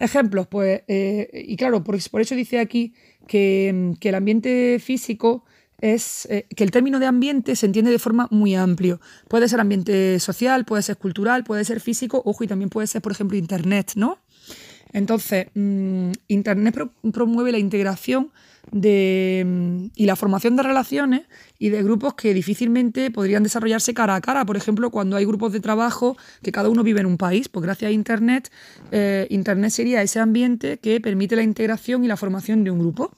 [0.00, 2.94] Ejemplos, pues, eh, y claro, por, por, eso dice aquí
[3.28, 5.44] que, que el ambiente físico
[5.82, 9.00] es eh, que el término de ambiente se entiende de forma muy amplio.
[9.28, 13.02] Puede ser ambiente social, puede ser cultural, puede ser físico, ojo, y también puede ser,
[13.02, 14.18] por ejemplo, Internet, ¿no?
[14.92, 16.76] Entonces, mm, Internet
[17.12, 18.30] promueve la integración
[18.70, 21.22] de, mm, y la formación de relaciones
[21.58, 24.44] y de grupos que difícilmente podrían desarrollarse cara a cara.
[24.44, 27.64] Por ejemplo, cuando hay grupos de trabajo que cada uno vive en un país, pues
[27.64, 28.52] gracias a Internet,
[28.92, 33.10] eh, Internet sería ese ambiente que permite la integración y la formación de un grupo.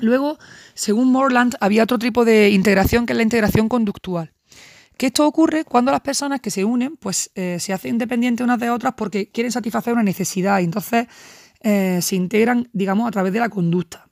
[0.00, 0.38] Luego,
[0.74, 4.32] según Morland, había otro tipo de integración que es la integración conductual.
[4.96, 8.60] Que esto ocurre cuando las personas que se unen pues eh, se hacen independientes unas
[8.60, 11.08] de otras porque quieren satisfacer una necesidad y entonces
[11.60, 14.08] eh, se integran, digamos, a través de la conducta.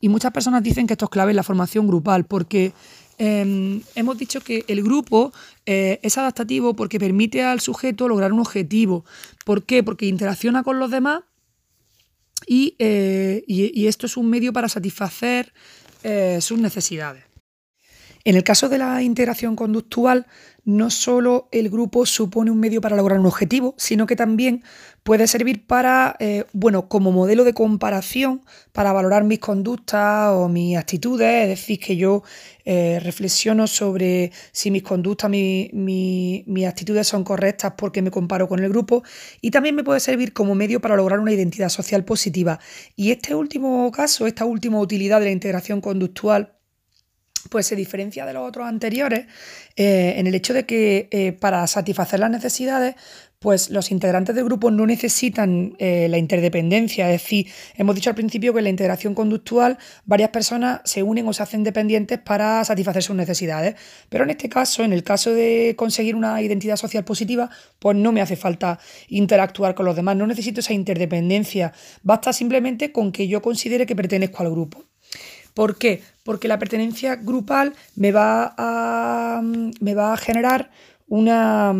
[0.00, 2.72] Y muchas personas dicen que esto es clave en la formación grupal porque
[3.18, 5.32] em, hemos dicho que el grupo
[5.66, 9.04] eh, es adaptativo porque permite al sujeto lograr un objetivo.
[9.44, 9.82] ¿Por qué?
[9.84, 11.20] Porque interacciona con los demás
[12.52, 15.52] eh, y, esto es un medio para satisfacer
[16.02, 17.24] eh, sus necesidades.
[18.24, 20.26] En el caso de la integración conductual,
[20.64, 24.62] no solo el grupo supone un medio para lograr un objetivo, sino que también
[25.02, 28.42] puede servir para, eh, bueno, como modelo de comparación
[28.72, 32.22] para valorar mis conductas o mis actitudes, es decir, que yo
[32.64, 38.68] eh, reflexiono sobre si mis conductas, mis actitudes son correctas porque me comparo con el
[38.68, 39.02] grupo
[39.40, 42.60] y también me puede servir como medio para lograr una identidad social positiva.
[42.96, 46.59] Y este último caso, esta última utilidad de la integración conductual,
[47.48, 49.26] pues se diferencia de los otros anteriores
[49.76, 52.96] eh, en el hecho de que eh, para satisfacer las necesidades,
[53.40, 57.10] pues los integrantes del grupo no necesitan eh, la interdependencia.
[57.10, 61.26] Es decir, hemos dicho al principio que en la integración conductual varias personas se unen
[61.26, 63.76] o se hacen dependientes para satisfacer sus necesidades.
[64.10, 67.48] Pero en este caso, en el caso de conseguir una identidad social positiva,
[67.78, 71.72] pues no me hace falta interactuar con los demás, no necesito esa interdependencia.
[72.02, 74.89] Basta simplemente con que yo considere que pertenezco al grupo.
[75.60, 76.02] ¿Por qué?
[76.24, 80.70] Porque la pertenencia grupal me va a, me va a generar
[81.06, 81.74] una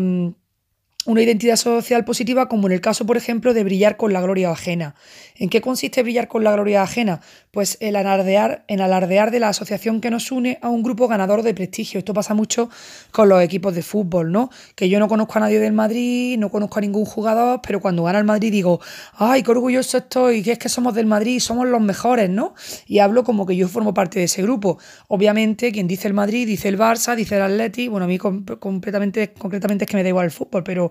[1.05, 4.51] una identidad social positiva, como en el caso, por ejemplo, de brillar con la gloria
[4.51, 4.93] ajena.
[5.35, 7.21] ¿En qué consiste brillar con la gloria ajena?
[7.51, 11.43] Pues el alardear, en alardear de la asociación que nos une a un grupo ganador
[11.43, 11.99] de prestigio.
[11.99, 12.69] Esto pasa mucho
[13.11, 14.49] con los equipos de fútbol, ¿no?
[14.73, 18.03] Que yo no conozco a nadie del Madrid, no conozco a ningún jugador, pero cuando
[18.03, 18.79] gana el Madrid digo,
[19.15, 22.55] ay, qué orgulloso estoy, que es que somos del Madrid, somos los mejores, ¿no?
[22.87, 24.77] Y hablo como que yo formo parte de ese grupo.
[25.09, 29.33] Obviamente, quien dice el Madrid, dice el Barça, dice el Atleti, bueno, a mí completamente,
[29.33, 30.89] concretamente es que me da igual el fútbol, pero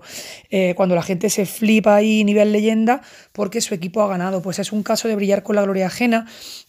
[0.51, 4.43] eh, cuando la gente se flipa ahí nivel leyenda porque su equipo ha ganado.
[4.43, 6.27] Pues es un caso de brillar con la gloria ajena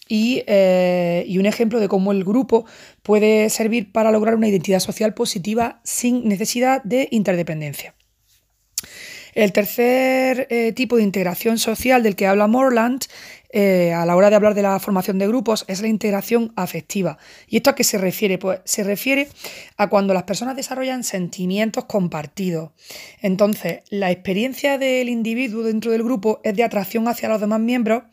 [0.09, 2.65] y, eh, y, un ejemplo de cómo el grupo
[3.03, 7.95] puede servir para lograr una identidad social positiva sin necesidad de interdependencia.
[9.35, 13.05] El tercer eh, tipo de integración social del que habla Morland
[13.55, 17.17] eh, a la hora de hablar de la formación de grupos es la integración afectiva.
[17.49, 18.37] ¿Y esto a qué se refiere?
[18.37, 19.29] Pues se refiere
[19.79, 22.73] a cuando las personas desarrollan sentimientos compartidos.
[23.23, 28.05] Entonces, la experiencia del individuo dentro del grupo es de atracción hacia los demás miembros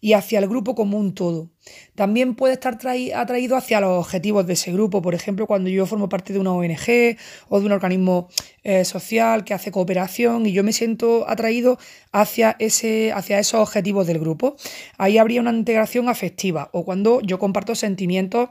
[0.00, 1.50] y hacia el grupo como un todo.
[1.94, 2.78] También puede estar
[3.14, 6.52] atraído hacia los objetivos de ese grupo, por ejemplo, cuando yo formo parte de una
[6.52, 7.16] ONG
[7.48, 8.28] o de un organismo
[8.62, 11.78] eh, social que hace cooperación y yo me siento atraído
[12.12, 14.56] hacia, ese, hacia esos objetivos del grupo.
[14.96, 18.50] Ahí habría una integración afectiva o cuando yo comparto sentimientos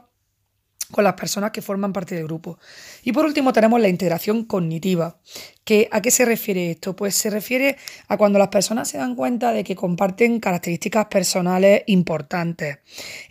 [0.90, 2.58] con las personas que forman parte del grupo.
[3.02, 5.18] Y por último tenemos la integración cognitiva.
[5.64, 6.96] ¿Que, ¿A qué se refiere esto?
[6.96, 7.76] Pues se refiere
[8.08, 12.78] a cuando las personas se dan cuenta de que comparten características personales importantes.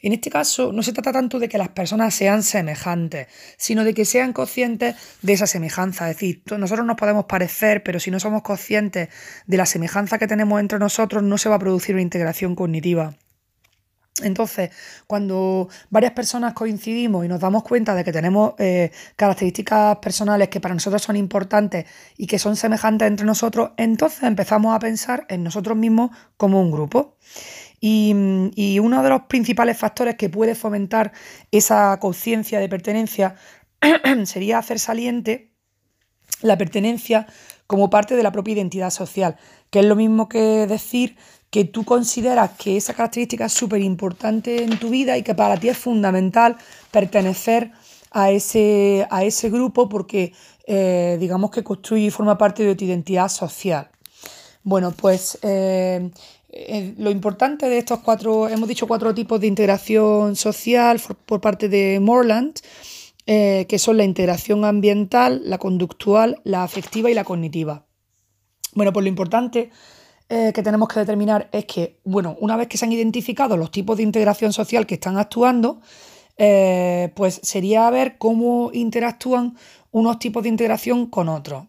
[0.01, 3.93] En este caso no se trata tanto de que las personas sean semejantes, sino de
[3.93, 6.09] que sean conscientes de esa semejanza.
[6.09, 9.09] Es decir, nosotros nos podemos parecer, pero si no somos conscientes
[9.47, 13.15] de la semejanza que tenemos entre nosotros, no se va a producir una integración cognitiva.
[14.23, 14.71] Entonces,
[15.07, 20.59] cuando varias personas coincidimos y nos damos cuenta de que tenemos eh, características personales que
[20.59, 21.85] para nosotros son importantes
[22.17, 26.71] y que son semejantes entre nosotros, entonces empezamos a pensar en nosotros mismos como un
[26.71, 27.15] grupo.
[27.81, 28.13] Y,
[28.55, 31.13] y uno de los principales factores que puede fomentar
[31.51, 33.35] esa conciencia de pertenencia
[34.25, 35.53] sería hacer saliente
[36.41, 37.27] la pertenencia
[37.67, 39.37] como parte de la propia identidad social,
[39.69, 41.17] que es lo mismo que decir
[41.49, 45.57] que tú consideras que esa característica es súper importante en tu vida y que para
[45.57, 46.57] ti es fundamental
[46.91, 47.71] pertenecer
[48.11, 50.33] a ese, a ese grupo porque
[50.65, 53.89] eh, digamos que construye y forma parte de tu identidad social.
[54.63, 56.11] Bueno, pues eh,
[56.51, 61.69] eh, lo importante de estos cuatro, hemos dicho cuatro tipos de integración social por parte
[61.69, 62.59] de Morland,
[63.25, 67.85] que son la integración ambiental, la conductual, la afectiva y la cognitiva.
[68.73, 69.69] Bueno, pues lo importante
[70.31, 73.71] eh, que tenemos que determinar es que, bueno, una vez que se han identificado los
[73.71, 75.81] tipos de integración social que están actuando,
[76.37, 79.57] eh, pues sería ver cómo interactúan
[79.91, 81.65] unos tipos de integración con otros.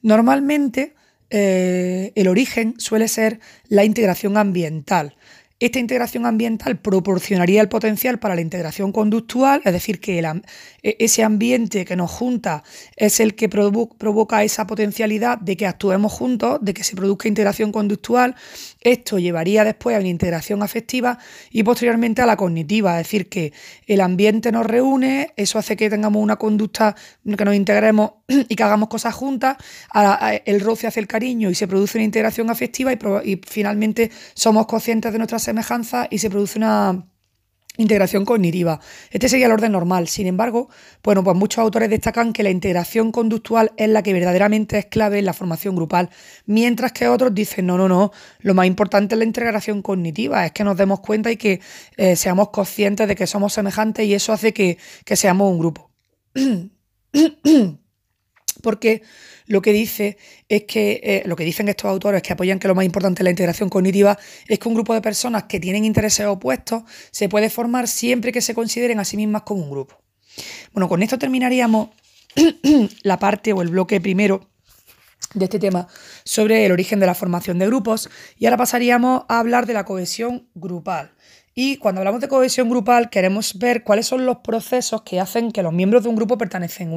[0.00, 0.94] Normalmente,
[1.28, 5.14] eh, el origen suele ser la integración ambiental.
[5.58, 11.22] Esta integración ambiental proporcionaría el potencial para la integración conductual, es decir, que e, ese
[11.22, 12.62] ambiente que nos junta
[12.94, 17.72] es el que provoca esa potencialidad de que actuemos juntos, de que se produzca integración
[17.72, 18.34] conductual.
[18.86, 21.18] Esto llevaría después a una integración afectiva
[21.50, 23.52] y posteriormente a la cognitiva, es decir, que
[23.88, 26.94] el ambiente nos reúne, eso hace que tengamos una conducta,
[27.36, 29.56] que nos integremos y que hagamos cosas juntas,
[30.44, 34.66] el roce hace el cariño y se produce una integración afectiva y, y finalmente somos
[34.66, 37.06] conscientes de nuestras semejanza y se produce una
[37.76, 38.80] integración cognitiva.
[39.10, 40.08] Este sería el orden normal.
[40.08, 40.68] Sin embargo,
[41.02, 45.18] bueno, pues muchos autores destacan que la integración conductual es la que verdaderamente es clave
[45.18, 46.10] en la formación grupal,
[46.46, 50.52] mientras que otros dicen, no, no, no, lo más importante es la integración cognitiva, es
[50.52, 51.60] que nos demos cuenta y que
[51.96, 55.90] eh, seamos conscientes de que somos semejantes y eso hace que, que seamos un grupo.
[58.62, 59.02] Porque
[59.46, 62.74] lo que dice es que eh, lo que dicen estos autores que apoyan que lo
[62.74, 66.26] más importante es la integración cognitiva es que un grupo de personas que tienen intereses
[66.26, 70.02] opuestos se puede formar siempre que se consideren a sí mismas como un grupo.
[70.72, 71.90] Bueno, con esto terminaríamos
[73.02, 74.48] la parte o el bloque primero
[75.34, 75.88] de este tema
[76.24, 79.84] sobre el origen de la formación de grupos y ahora pasaríamos a hablar de la
[79.84, 81.12] cohesión grupal.
[81.54, 85.62] Y cuando hablamos de cohesión grupal, queremos ver cuáles son los procesos que hacen que
[85.62, 86.90] los miembros de un grupo pertenezcan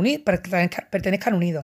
[1.33, 1.63] unidos.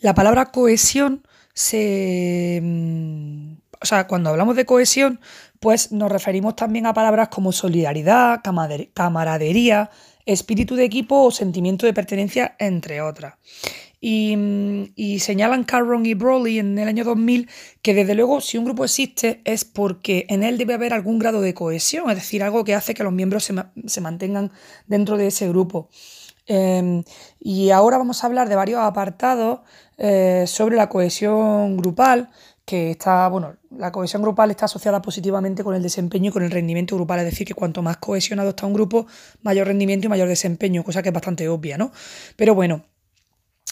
[0.00, 2.60] La palabra cohesión se...
[2.62, 5.20] Mm, o sea, cuando hablamos de cohesión,
[5.60, 8.40] pues nos referimos también a palabras como solidaridad,
[8.94, 9.90] camaradería,
[10.24, 13.34] espíritu de equipo o sentimiento de pertenencia, entre otras.
[14.00, 17.48] Y, mm, y, señalan Carron y Broly en el año 2000
[17.80, 21.40] que desde luego si un grupo existe es porque en él debe haber algún grado
[21.40, 23.54] de cohesión, es decir, algo que hace que los miembros se,
[23.86, 24.52] se mantengan
[24.86, 25.88] dentro de ese grupo.
[26.46, 27.02] Em,
[27.40, 29.60] y ahora vamos a hablar de varios apartados
[29.98, 32.30] eh, sobre la cohesión grupal,
[32.64, 36.50] que está, bueno, la cohesión grupal está asociada positivamente con el desempeño y con el
[36.50, 39.06] rendimiento grupal, es decir, que cuanto más cohesionado está un grupo,
[39.42, 41.92] mayor rendimiento y mayor desempeño, cosa que es bastante obvia, ¿no?
[42.34, 42.84] Pero bueno,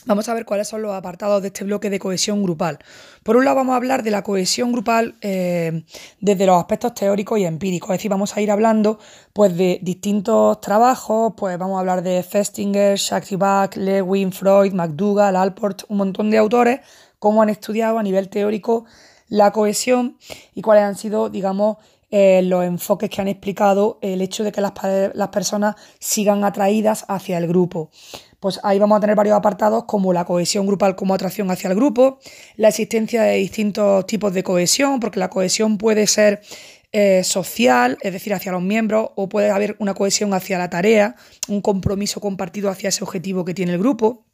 [0.06, 2.78] Vamos a ver cuáles son los apartados de este bloque de cohesión grupal.
[3.22, 5.82] Por un lado vamos a hablar de la cohesión grupal eh,
[6.20, 8.98] desde los aspectos teóricos y empíricos, es decir, vamos a ir hablando
[9.32, 13.00] pues, de distintos trabajos, pues vamos a hablar de Festinger,
[13.38, 16.80] Bach, Lewin, Freud, McDougall, Alport, un montón de autores,
[17.18, 18.84] cómo han estudiado a nivel teórico
[19.30, 20.18] la cohesión
[20.54, 21.78] y cuáles han sido, digamos,
[22.10, 27.38] eh, los enfoques que han explicado el hecho de que las personas sigan atraídas hacia
[27.38, 27.90] el grupo
[28.44, 31.76] pues ahí vamos a tener varios apartados como la cohesión grupal como atracción hacia el
[31.76, 32.18] grupo,
[32.56, 36.42] la existencia de distintos tipos de cohesión, porque la cohesión puede ser
[36.92, 41.16] eh, social, es decir, hacia los miembros, o puede haber una cohesión hacia la tarea,
[41.48, 44.26] un compromiso compartido hacia ese objetivo que tiene el grupo.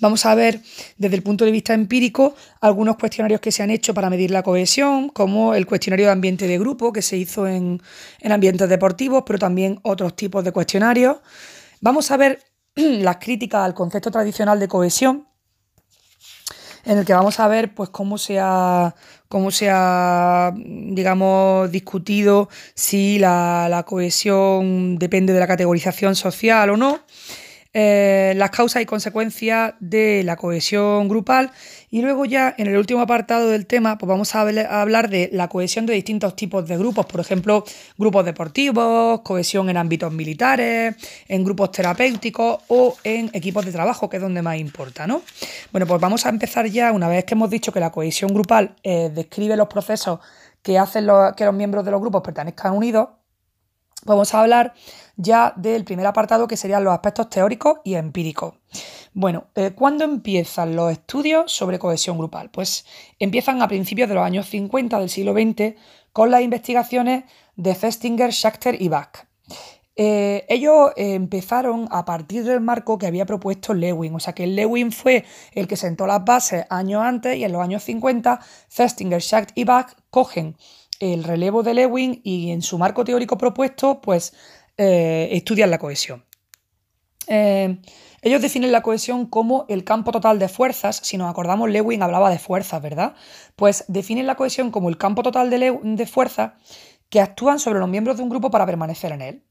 [0.00, 0.60] Vamos a ver
[0.96, 4.42] desde el punto de vista empírico algunos cuestionarios que se han hecho para medir la
[4.42, 7.80] cohesión, como el cuestionario de ambiente de grupo que se hizo en,
[8.18, 11.18] en ambientes deportivos, pero también otros tipos de cuestionarios.
[11.80, 12.40] Vamos a ver
[12.76, 15.28] las críticas al concepto tradicional de cohesión,
[16.84, 18.94] en el que vamos a ver pues cómo se ha,
[19.28, 19.70] cómo se
[20.54, 27.00] digamos, discutido si la, la cohesión depende de la categorización social o no.
[27.74, 31.52] Eh, las causas y consecuencias de la cohesión grupal
[31.92, 35.48] y luego ya en el último apartado del tema pues vamos a, hablar de la
[35.48, 37.64] cohesión de distintos tipos de grupos, por ejemplo,
[37.98, 40.96] grupos deportivos, cohesión en ámbitos militares,
[41.28, 45.20] en grupos terapéuticos o en equipos de trabajo, que es donde más importa, ¿no?
[45.70, 48.74] Bueno, pues vamos a empezar ya, una vez que hemos dicho que la cohesión grupal
[48.82, 50.20] eh, describe los procesos
[50.62, 53.10] que hacen que los miembros de los grupos pertenezcan unidos,
[54.06, 54.72] vamos a hablar
[55.22, 58.54] ya del primer apartado que serían los aspectos teóricos y empíricos.
[59.14, 62.50] Bueno, eh, ¿cuándo empiezan los estudios sobre cohesión grupal?
[62.50, 62.84] Pues
[63.18, 65.74] empiezan a principios de los años 50 del siglo XX
[66.12, 67.24] con las investigaciones
[67.56, 69.26] de Festinger, Schachter y Bach.
[69.94, 74.90] Eh, ellos empezaron a partir del marco que había propuesto Lewin, o sea que Lewin
[74.90, 79.52] fue el que sentó las bases años antes y en los años 50 Festinger, Schachter
[79.54, 80.56] y Bach cogen
[80.98, 84.32] el relevo de Lewin y en su marco teórico propuesto pues
[84.76, 86.24] eh, estudian la cohesión.
[87.26, 87.78] Eh,
[88.22, 91.00] ellos definen la cohesión como el campo total de fuerzas.
[91.02, 93.14] Si nos acordamos, Lewin hablaba de fuerzas, ¿verdad?
[93.56, 96.52] Pues definen la cohesión como el campo total de, de fuerzas
[97.08, 99.44] que actúan sobre los miembros de un grupo para permanecer en él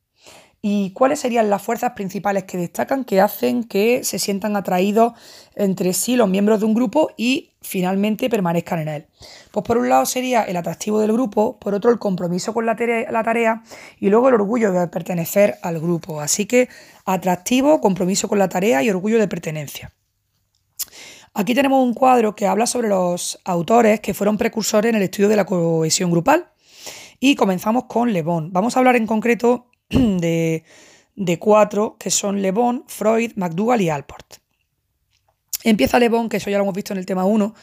[0.62, 5.14] y cuáles serían las fuerzas principales que destacan que hacen que se sientan atraídos
[5.56, 9.08] entre sí los miembros de un grupo y finalmente permanezcan en él.
[9.52, 12.76] Pues por un lado sería el atractivo del grupo, por otro el compromiso con la
[12.76, 13.64] tarea,
[14.00, 16.22] y luego el orgullo de pertenecer al grupo.
[16.22, 16.70] Así que
[17.06, 19.94] atractivo, compromiso con la tarea y orgullo de pertenencia.
[21.34, 25.30] Aquí tenemos un cuadro que habla sobre los autores que fueron precursores en el estudio
[25.30, 26.52] de la cohesión grupal.
[27.22, 28.52] Y comenzamos con Le Bon.
[28.52, 30.64] Vamos a hablar en concreto de,
[31.40, 34.41] cuatro, que son Le Bon, Freud, McDougall y Alport.
[35.64, 37.54] Empieza Le Bon, que eso ya lo hemos visto en el tema 1,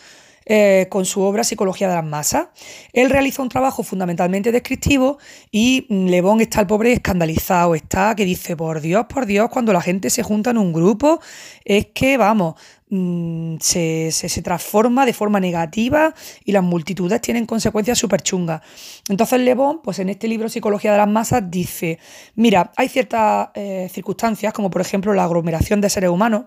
[0.47, 2.49] eh, con su obra Psicología de las Masas.
[2.93, 5.19] Él realiza un trabajo fundamentalmente descriptivo
[5.51, 9.73] y Le Bon está el pobre escandalizado, está que dice, por Dios, por Dios, cuando
[9.73, 11.21] la gente se junta en un grupo,
[11.65, 12.55] es que, vamos,
[12.91, 14.11] Mm, se,
[14.43, 18.63] transforma de forma negativa y las multitudes tienen consecuencias súper chungas.
[19.09, 21.99] Entonces Le Bon, pues en este libro Psicología de las Masas, dice,
[22.35, 26.47] mira, hay ciertas eh, circunstancias, como por ejemplo la aglomeración de seres humanos,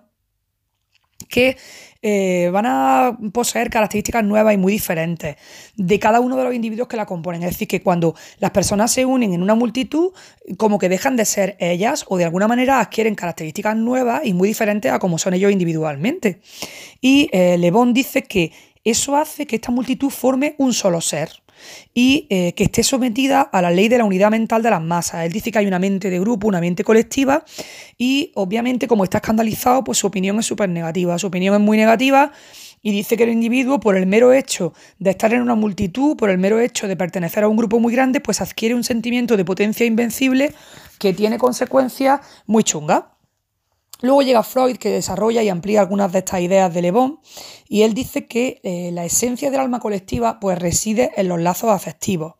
[1.23, 1.57] que
[2.03, 5.35] eh, van a poseer características nuevas y muy diferentes
[5.75, 7.43] de cada uno de los individuos que la componen.
[7.43, 10.11] Es decir, que cuando las personas se unen en una multitud,
[10.57, 14.47] como que dejan de ser ellas o de alguna manera adquieren características nuevas y muy
[14.47, 16.41] diferentes a como son ellos individualmente.
[17.01, 17.57] Y eh,
[17.93, 18.51] dice que
[18.83, 21.29] eso hace que esta multitud forme un solo ser
[21.93, 25.25] y eh, que esté sometida a la ley de la unidad mental de las masas.
[25.25, 27.43] Él dice que hay una mente de grupo, una mente colectiva
[27.97, 31.17] y obviamente como está escandalizado, pues su opinión es súper negativa.
[31.19, 32.31] Su opinión es muy negativa
[32.83, 36.29] y dice que el individuo, por el mero hecho de estar en una multitud, por
[36.29, 39.45] el mero hecho de pertenecer a un grupo muy grande, pues adquiere un sentimiento de
[39.45, 40.53] potencia invencible
[40.97, 43.03] que tiene consecuencias muy chungas.
[44.01, 47.19] Luego llega Freud que desarrolla y amplía algunas de estas ideas de Le Bon
[47.67, 51.69] y él dice que eh, la esencia del alma colectiva pues reside en los lazos
[51.69, 52.33] afectivos.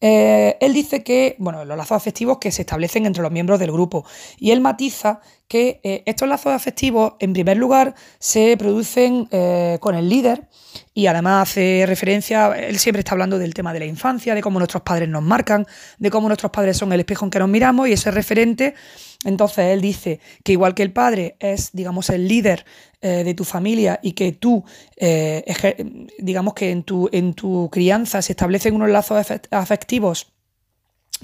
[0.00, 3.72] Eh, él dice que, bueno, los lazos afectivos que se establecen entre los miembros del
[3.72, 4.04] grupo.
[4.38, 9.28] Y él matiza que eh, estos lazos afectivos, en primer lugar, se producen
[9.80, 10.48] con el líder
[10.96, 14.58] y además hace referencia, él siempre está hablando del tema de la infancia, de cómo
[14.58, 15.66] nuestros padres nos marcan,
[15.98, 18.74] de cómo nuestros padres son el espejo en que nos miramos y ese referente.
[19.22, 22.64] Entonces él dice que igual que el padre es, digamos, el líder
[23.02, 24.64] de tu familia y que tú,
[26.18, 30.32] digamos que en tu, en tu crianza se establecen unos lazos afectivos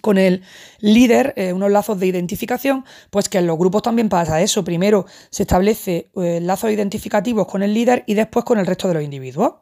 [0.01, 0.43] con el
[0.81, 4.65] líder, eh, unos lazos de identificación, pues que en los grupos también pasa eso.
[4.65, 8.95] Primero se establece eh, lazos identificativos con el líder y después con el resto de
[8.95, 9.55] los individuos.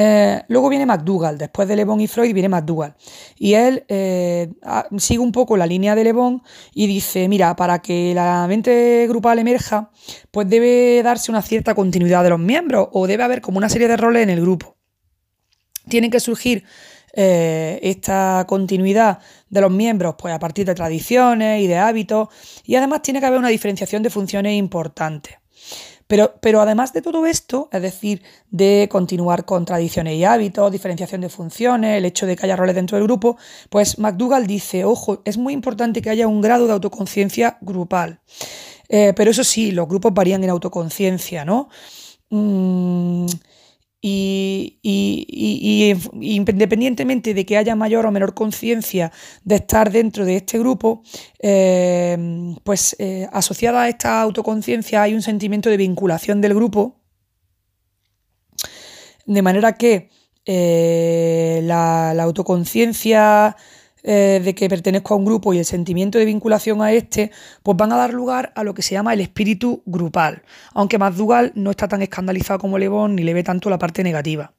[0.00, 2.94] Eh, luego viene McDougall, después de Le Bon y Freud viene McDougall.
[3.36, 3.84] Y él
[4.96, 6.40] sigue un poco la línea de Le Bon
[6.72, 9.90] y dice, mira, para que la mente grupal emerja,
[10.30, 13.88] pues debe darse una cierta continuidad de los miembros o debe haber como una serie
[13.88, 14.76] de roles en el grupo.
[15.88, 16.64] Tienen que surgir
[17.12, 22.28] eh, esta continuidad de los miembros pues a partir de tradiciones y de hábitos
[22.64, 25.38] y además tiene que haber una diferenciación de funciones importante.
[26.06, 31.20] Pero, pero, además de todo esto, es decir, de continuar con tradiciones y hábitos, diferenciación
[31.20, 33.36] de funciones, el hecho de que haya roles dentro del grupo,
[33.68, 38.20] pues McDougall dice, ojo, es muy importante que haya un grado de autoconciencia grupal.
[38.88, 41.68] Eh, pero eso sí, los grupos varían en autoconciencia, ¿no?
[42.30, 43.26] Mm,
[44.00, 44.78] y,
[46.20, 49.12] independientemente de que haya mayor o menor conciencia
[49.44, 51.02] de estar dentro de este grupo,
[51.40, 57.00] eh, pues eh, asociada a esta autoconciencia hay un sentimiento de vinculación del grupo,
[59.26, 60.10] de manera que
[60.46, 63.56] eh, la, la autoconciencia
[64.10, 67.30] eh, de que pertenezco a un grupo y el sentimiento de vinculación a este,
[67.62, 71.52] pues van a dar lugar a lo que se llama el espíritu grupal, aunque McDougall
[71.54, 74.54] no está tan escandalizado como Le Bon ni le ve tanto la parte negativa.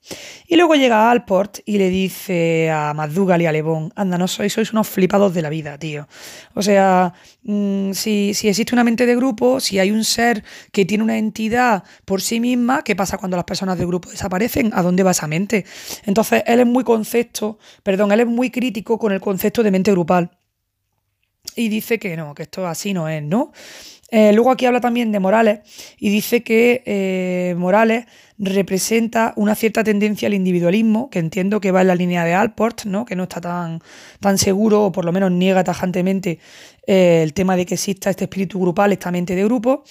[0.47, 4.28] Y luego llega Alport y le dice a McDougall y a Le Bon, anda, no
[4.28, 6.08] sois, sois unos flipados de la vida, tío.
[6.54, 10.86] O sea, mm, si, si existe una mente de grupo, si hay un ser que
[10.86, 14.70] tiene una entidad por sí misma, ¿qué pasa cuando las personas del grupo desaparecen?
[14.76, 15.66] ¿A dónde va esa mente?
[16.06, 19.91] Entonces, él es muy concepto, perdón, él es muy crítico con el concepto de mente
[19.91, 20.31] grupal.
[21.55, 23.51] Y dice que no, que esto así no es, ¿no?
[24.11, 25.59] Eh, luego aquí habla también de Morales
[25.99, 28.05] y dice que eh, Morales
[28.39, 32.85] representa una cierta tendencia al individualismo, que entiendo que va en la línea de Alport,
[32.85, 33.05] ¿no?
[33.05, 33.81] que no está tan,
[34.19, 36.39] tan seguro, o por lo menos niega tajantemente
[36.87, 39.83] eh, el tema de que exista este espíritu grupal, esta mente de grupo.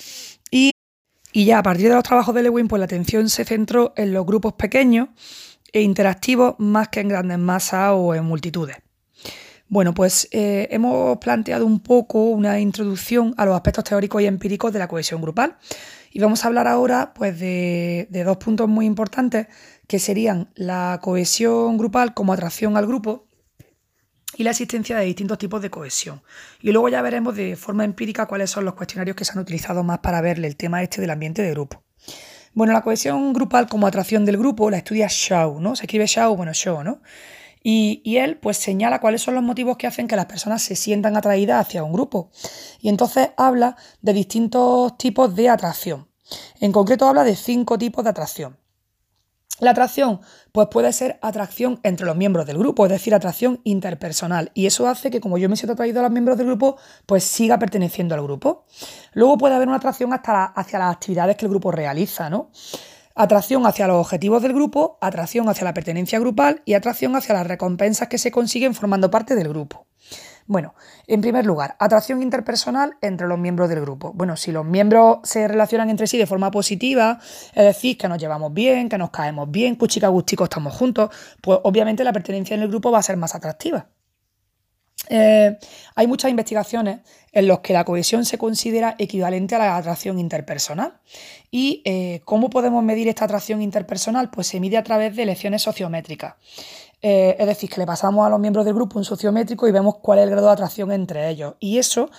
[0.51, 0.73] Y,
[1.33, 4.13] y ya a partir de los trabajos de Lewin, pues la atención se centró en
[4.13, 5.11] los grupos pequeños
[5.73, 8.79] e interactivos más que en grandes masas o en multitudes.
[9.71, 14.73] Bueno, pues eh, hemos planteado un poco una introducción a los aspectos teóricos y empíricos
[14.73, 15.59] de la cohesión grupal
[16.11, 19.47] y vamos a hablar ahora pues, de, dos puntos muy importantes
[19.87, 23.29] que serían la cohesión grupal como atracción al grupo
[24.39, 26.23] y la existencia de distintos tipos de cohesión.
[26.63, 29.83] Y luego ya veremos de forma empírica cuáles son los cuestionarios que se han utilizado
[29.83, 31.83] más para verle el tema este del ambiente de grupo.
[32.55, 35.77] Bueno, la cohesión grupal como atracción del grupo la estudia Shaw, ¿no?
[35.77, 37.03] Se escribe Shaw, bueno, Shaw, ¿no?
[37.63, 41.17] Y, él pues señala cuáles son los motivos que hacen que las personas se sientan
[41.17, 42.31] atraídas hacia un grupo.
[42.81, 46.09] Y entonces habla de distintos tipos de atracción.
[46.61, 48.59] En concreto habla de cinco tipos de atracción.
[49.61, 50.21] La atracción,
[50.53, 54.53] pues puede ser atracción entre los miembros del grupo, es decir, atracción interpersonal.
[54.55, 57.25] Y eso hace que como yo me siento atraído a los miembros del grupo, pues
[57.25, 58.67] siga perteneciendo al grupo.
[59.15, 62.51] Luego puede haber una atracción hasta hacia las actividades que el grupo realiza, ¿no?
[63.19, 67.47] Atracción hacia los objetivos del grupo, atracción hacia la pertenencia grupal y atracción hacia las
[67.47, 69.87] recompensas que se consiguen formando parte del grupo.
[70.47, 70.75] Bueno,
[71.09, 74.13] en primer lugar, atracción interpersonal entre los miembros del grupo.
[74.15, 77.19] Bueno, si los miembros se relacionan entre sí de forma positiva,
[77.55, 81.11] es decir, que nos llevamos bien, que nos caemos bien, cuchica gustico estamos juntos,
[81.43, 83.89] pues obviamente la pertenencia en el grupo va a ser más atractiva.
[85.09, 85.57] Eh,
[85.95, 87.01] hay muchas investigaciones
[87.33, 90.99] en las que la cohesión se considera equivalente a la atracción interpersonal.
[91.51, 94.31] ¿Y eh, cómo podemos medir esta atracción interpersonal?
[94.31, 96.35] Pues se mide a través de lecciones sociométricas.
[97.01, 99.97] Eh, es decir, que le pasamos a los miembros del grupo un sociométrico y vemos
[100.03, 101.55] cuál es el grado de atracción entre ellos.
[101.61, 102.11] Y eso,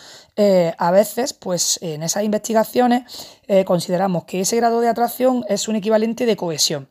[0.77, 3.03] a veces, pues en esas investigaciones
[3.65, 6.89] consideramos que ese grado de atracción es un equivalente de cohesión.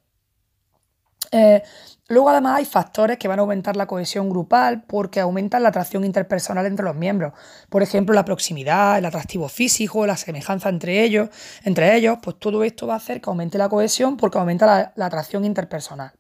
[2.11, 6.05] Luego además hay factores que van a aumentar la cohesión grupal porque aumentan la atracción
[6.05, 7.35] interpersonal entre los miembros.
[7.69, 11.29] Por ejemplo, la proximidad, el atractivo físico, la semejanza entre ellos,
[11.65, 15.07] entre ellos, pues todo esto va a hacer que aumente la cohesión porque aumenta la,
[15.07, 16.13] atracción interpersonal.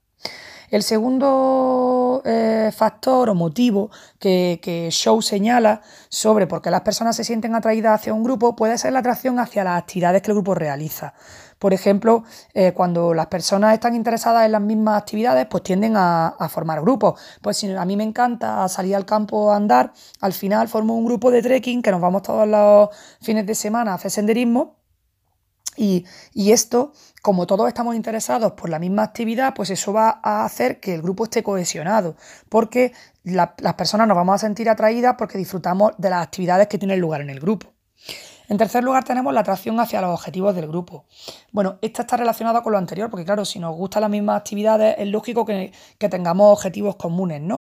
[0.70, 5.80] El segundo eh, factor o motivo que, que Show señala
[6.10, 9.38] sobre por qué las personas se sienten atraídas hacia un grupo puede ser la atracción
[9.38, 11.14] hacia las actividades que el grupo realiza.
[11.58, 16.34] Por ejemplo, eh, cuando las personas están interesadas en las mismas actividades, pues tienden a,
[16.50, 17.20] formar grupos.
[17.42, 21.04] Pues si a mí me encanta salir al campo a andar, al final formo un
[21.04, 22.88] grupo de trekking que nos vamos todos los
[23.20, 24.76] fines de semana a hacer senderismo.
[25.76, 26.04] Y,
[26.34, 26.92] esto,
[27.22, 31.02] como todos estamos interesados por la misma actividad, pues eso va a hacer que el
[31.02, 32.16] grupo esté cohesionado,
[32.48, 32.92] porque
[33.22, 37.20] las personas nos vamos a sentir atraídas porque disfrutamos de las actividades que tienen lugar
[37.20, 37.68] en el grupo.
[38.48, 41.04] En tercer lugar tenemos la atracción hacia los objetivos del grupo.
[41.52, 44.96] Bueno, esta está relacionada con lo anterior, porque claro, si nos gustan las mismas actividades,
[44.98, 47.56] es lógico que, tengamos objetivos comunes, ¿no?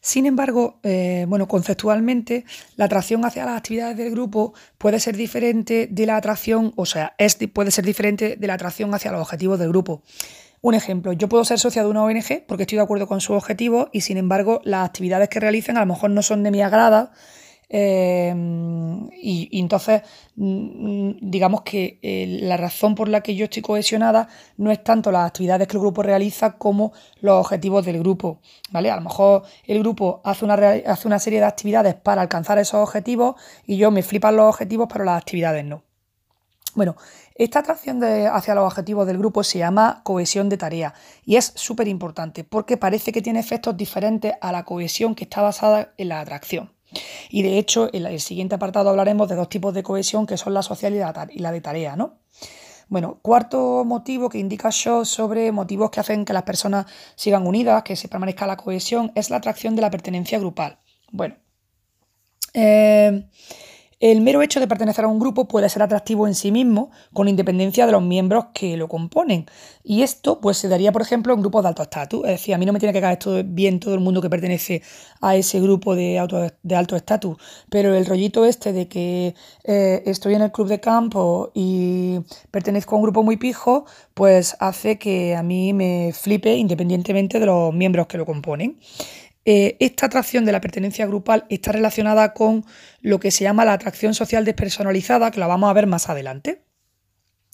[0.00, 2.44] Sin embargo, eh, bueno, conceptualmente,
[2.76, 7.14] la atracción hacia las actividades del grupo puede ser diferente de la atracción, o sea,
[7.18, 10.02] es, puede ser diferente de la atracción hacia los objetivos del grupo.
[10.62, 13.36] Un ejemplo, yo puedo ser socio de una ONG porque estoy de acuerdo con sus
[13.36, 16.60] objetivos y sin embargo las actividades que realicen a lo mejor no son de mi
[16.60, 17.12] agrada
[17.72, 20.02] Em, y, entonces,
[20.34, 25.12] mm, digamos que eh, la razón por la que yo estoy cohesionada no es tanto
[25.12, 28.40] las actividades que el grupo realiza como los objetivos del grupo.
[28.72, 28.90] ¿vale?
[28.90, 32.80] A lo mejor el grupo hace una, hace una serie de actividades para alcanzar esos
[32.82, 35.84] objetivos y yo me flipan los objetivos, pero las actividades no.
[36.74, 36.96] Bueno,
[37.36, 40.94] esta atracción hacia los objetivos del grupo se llama cohesión de tarea
[41.24, 45.42] y es súper importante porque parece que tiene efectos diferentes a la cohesión que está
[45.42, 46.72] basada en la atracción.
[47.28, 50.54] Y de hecho, en el siguiente apartado hablaremos de dos tipos de cohesión que son
[50.54, 50.94] la social
[51.30, 52.18] y la de tarea, ¿no?
[52.90, 57.84] Bueno, cuarto motivo que indica Shaw sobre motivos que hacen que las personas sigan unidas,
[57.84, 60.76] que se permanezca la cohesión, es la atracción de la pertenencia grupal.
[61.12, 61.36] Bueno,
[62.52, 63.28] eh,
[64.00, 67.28] el mero hecho de pertenecer a un grupo puede ser atractivo en sí mismo, con
[67.28, 69.44] independencia de los miembros que lo componen.
[69.84, 72.24] Y esto pues se daría, por ejemplo, en grupos de alto estatus.
[72.24, 74.82] Es decir, a mí no me tiene que caer bien todo el mundo que pertenece
[75.20, 77.36] a ese grupo de, de alto estatus.
[77.68, 79.34] Pero el rollito este de que
[79.64, 82.20] eh, estoy en el club de campo y
[82.50, 83.84] pertenezco a un grupo muy pijo,
[84.14, 88.78] pues hace que a mí me flipe independientemente de los miembros que lo componen.
[89.44, 92.64] Eh, esta atracción de la pertenencia grupal está relacionada con
[93.00, 96.64] lo que se llama la atracción social despersonalizada, que la vamos a ver más adelante.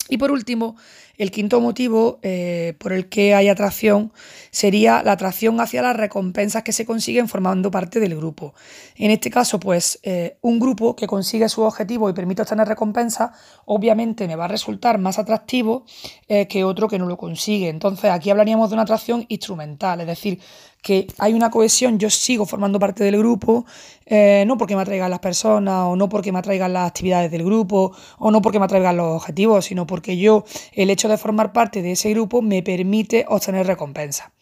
[0.09, 0.77] Y por último,
[1.17, 4.13] el quinto motivo eh, por el que hay atracción
[4.53, 8.55] sería la atracción hacia las recompensas que se consiguen formando parte del grupo.
[8.95, 13.33] En este caso, pues eh, un grupo que consigue su objetivo y permite obtener recompensas,
[13.65, 15.85] obviamente me va a resultar más atractivo
[16.29, 17.69] que otro que no lo consigue.
[17.69, 20.41] Entonces aquí hablaríamos de una atracción instrumental, es decir,
[20.87, 23.67] que hay una cohesión, yo sigo formando parte del grupo,
[24.09, 27.91] no porque me atraigan las personas o no porque me atraigan las actividades del grupo
[28.19, 31.83] o no porque me atraigan los objetivos, sino porque yo el hecho de formar parte
[31.83, 34.33] de ese grupo me permite obtener recompensa.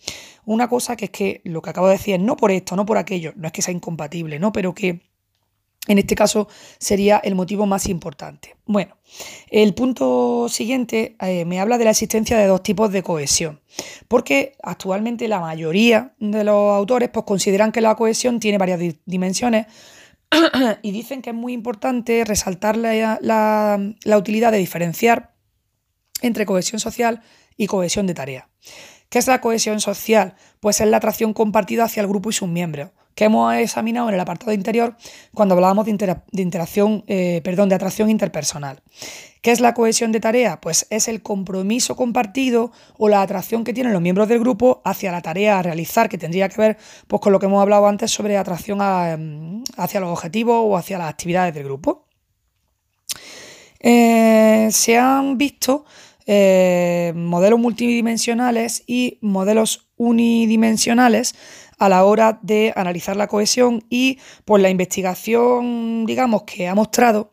[0.44, 2.98] Una cosa que es que lo que acabo de decir no por esto, no por
[2.98, 4.52] aquello, no es que sea incompatible, ¿no?
[4.52, 5.00] Pero que
[5.86, 8.56] en este caso sería el motivo más importante.
[8.66, 8.96] Bueno,
[9.50, 13.60] el punto siguiente eh, me habla de la existencia de dos tipos de cohesión,
[14.08, 19.66] porque actualmente la mayoría de los autores pues, consideran que la cohesión tiene varias dimensiones
[20.82, 23.78] y dicen que es muy importante resaltar la
[24.16, 25.34] utilidad de diferenciar
[26.22, 27.22] entre cohesión social
[27.56, 28.48] y cohesión de tarea.
[29.08, 30.34] ¿Qué es la cohesión social?
[30.60, 34.14] Pues es la atracción compartida hacia el grupo y sus miembros, que hemos examinado en
[34.14, 34.96] el apartado interior
[35.32, 38.82] cuando hablábamos de, interacción, eh, perdón, de atracción interpersonal.
[39.44, 40.58] ¿Qué es la cohesión de tarea?
[40.60, 45.12] Pues es el compromiso compartido o la atracción que tienen los miembros del grupo hacia
[45.12, 48.10] la tarea a realizar, que tendría que ver pues, con lo que hemos hablado antes
[48.10, 52.06] sobre atracción mm, hacia los objetivos o hacia las actividades del grupo.
[53.80, 55.84] Eh, se han visto
[56.26, 61.34] eh, modelos multidimensionales y modelos unidimensionales
[61.78, 67.30] a la hora de analizar la cohesión y pues la investigación, digamos, que ha mostrado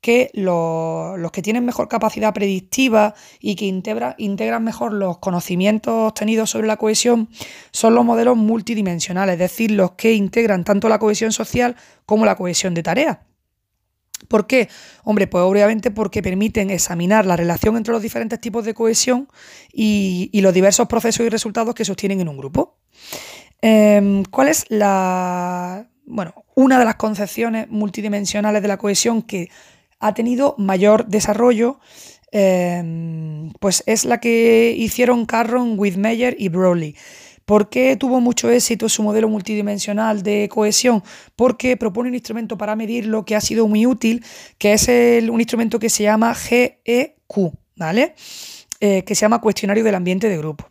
[0.00, 6.66] que los, que tienen mejor capacidad predictiva y que integran mejor los conocimientos obtenidos sobre
[6.66, 7.28] la cohesión
[7.70, 11.76] son los modelos multidimensionales, es decir, los que integran tanto la cohesión social
[12.06, 13.18] como la cohesión de tareas.
[14.28, 14.68] ¿Por qué?
[15.04, 19.28] Hombre, pues obviamente porque permiten examinar la relación entre los diferentes tipos de cohesión
[19.72, 22.79] y, los diversos procesos y resultados que sostienen en un grupo.
[23.62, 25.88] Em, ¿Cuál es la.
[26.06, 29.50] Bueno, una de las concepciones multidimensionales de la cohesión que
[30.00, 31.78] ha tenido mayor desarrollo?
[32.32, 36.96] Em, pues es la que hicieron Carron, Whitmeyer y Browley.
[37.44, 41.02] ¿Por qué tuvo mucho éxito su modelo multidimensional de cohesión?
[41.34, 44.24] Porque propone un instrumento para medirlo que ha sido muy útil,
[44.56, 48.14] que es un instrumento que se llama GEQ, ¿vale?
[48.80, 50.69] Eh, que se llama Cuestionario del Ambiente de Grupo.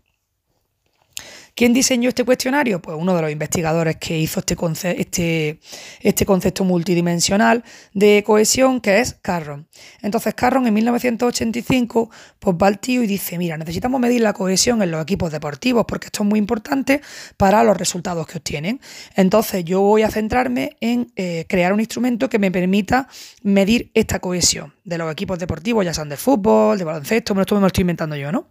[1.59, 2.81] ¿Quién diseñó este cuestionario?
[2.81, 4.55] Pues uno de los investigadores que hizo este,
[4.97, 5.59] este,
[5.99, 9.67] este concepto multidimensional de cohesión, que es Carron.
[10.01, 14.81] Entonces Carron en 1985 pues va al tío y dice, mira, necesitamos medir la cohesión
[14.81, 17.01] en los equipos deportivos porque esto es muy importante
[17.35, 18.79] para los resultados que obtienen.
[19.17, 23.09] Entonces yo voy a centrarme en eh, crear un instrumento que me permita
[23.43, 27.67] medir esta cohesión de los equipos deportivos, ya sean de fútbol, de baloncesto, me lo
[27.67, 28.47] estoy inventando yo, ¿no?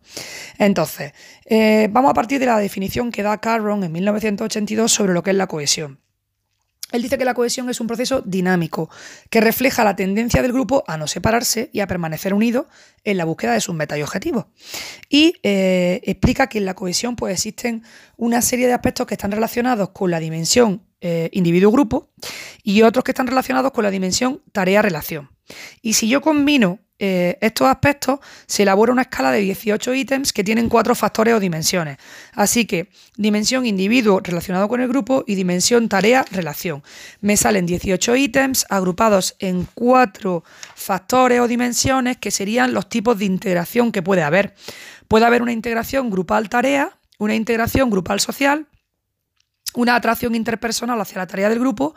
[0.58, 1.12] Entonces,
[1.44, 5.30] eh, vamos a partir de la definición que da Carron en 1982 sobre lo que
[5.30, 6.00] es la cohesión.
[6.90, 8.88] Él dice que la cohesión es un proceso dinámico
[9.28, 12.68] que refleja la tendencia del grupo a no separarse y a permanecer unido
[13.04, 14.46] en la búsqueda de sus metas y objetivos.
[15.08, 17.82] Y eh, explica que en la cohesión pues, existen
[18.16, 22.10] una serie de aspectos que están relacionados con la dimensión eh, individuo-grupo
[22.62, 25.30] y otros que están relacionados con la dimensión tarea-relación.
[25.82, 30.42] Y si yo combino eh, estos aspectos, se elabora una escala de 18 ítems que
[30.42, 31.98] tienen cuatro factores o dimensiones.
[32.32, 36.82] Así que dimensión individuo relacionado con el grupo y dimensión tarea relación.
[37.20, 40.42] Me salen 18 ítems agrupados en cuatro
[40.74, 44.54] factores o dimensiones que serían los tipos de integración que puede haber.
[45.06, 48.66] Puede haber una integración grupal tarea, una integración grupal social,
[49.74, 51.94] una atracción interpersonal hacia la tarea del grupo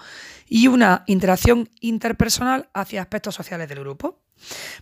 [0.48, 4.21] y una interacción interpersonal hacia aspectos sociales del grupo.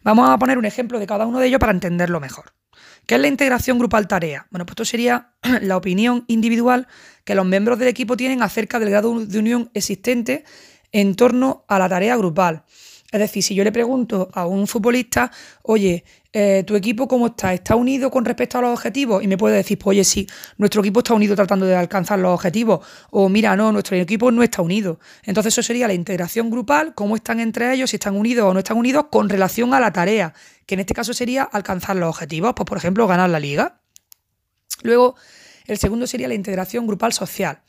[0.04, 2.54] Vamos a poner un ejemplo de cada uno de ellos para entenderlo mejor.
[3.06, 4.48] ¿Qué es la integración grupal tarea?
[4.52, 6.88] Bueno, pues esto sería la opinión individual
[7.24, 10.44] que los miembros del equipo tienen acerca del grado de unión existente
[10.92, 12.64] en torno a la tarea grupal.
[13.12, 15.32] Es decir, si yo le pregunto a un futbolista,
[15.64, 17.56] oye, eh, ¿tu equipo cómo está?
[17.56, 19.24] ¿Está unido con respecto a los objetivos?
[19.24, 22.32] Y me puede decir, pues oye, sí, nuestro equipo está unido tratando de alcanzar los
[22.32, 22.86] objetivos.
[23.10, 25.00] O mira, no, nuestro equipo no está unido.
[25.24, 28.60] Entonces eso sería la integración grupal, cómo están entre ellos, si están unidos o no
[28.60, 30.36] están unidos con relación a la tarea,
[30.68, 33.82] que en este caso sería alcanzar los objetivos, pues por ejemplo, ganar la liga.
[34.84, 35.16] Luego,
[35.70, 37.60] el segundo sería la integración grupal social.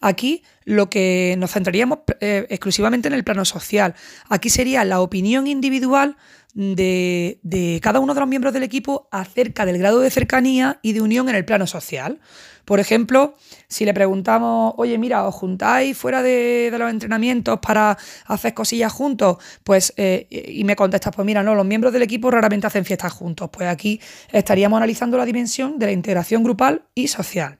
[0.00, 3.94] Aquí lo que nos centraríamos eh, exclusivamente en el plano social.
[4.28, 6.16] Aquí sería la opinión individual
[6.54, 10.92] de, de, cada uno de los miembros del equipo acerca del grado de cercanía y
[10.92, 12.20] de unión en el plano social.
[12.64, 13.36] Por ejemplo,
[13.68, 17.96] si le preguntamos, oye, mira, os juntáis fuera de, los entrenamientos para
[18.26, 22.30] hacer cosillas juntos, pues, eh, y me contestas, pues mira, no, los miembros del equipo
[22.30, 23.50] raramente hacen fiestas juntos.
[23.52, 24.00] Pues aquí
[24.32, 27.58] estaríamos analizando la dimensión de la integración grupal y social.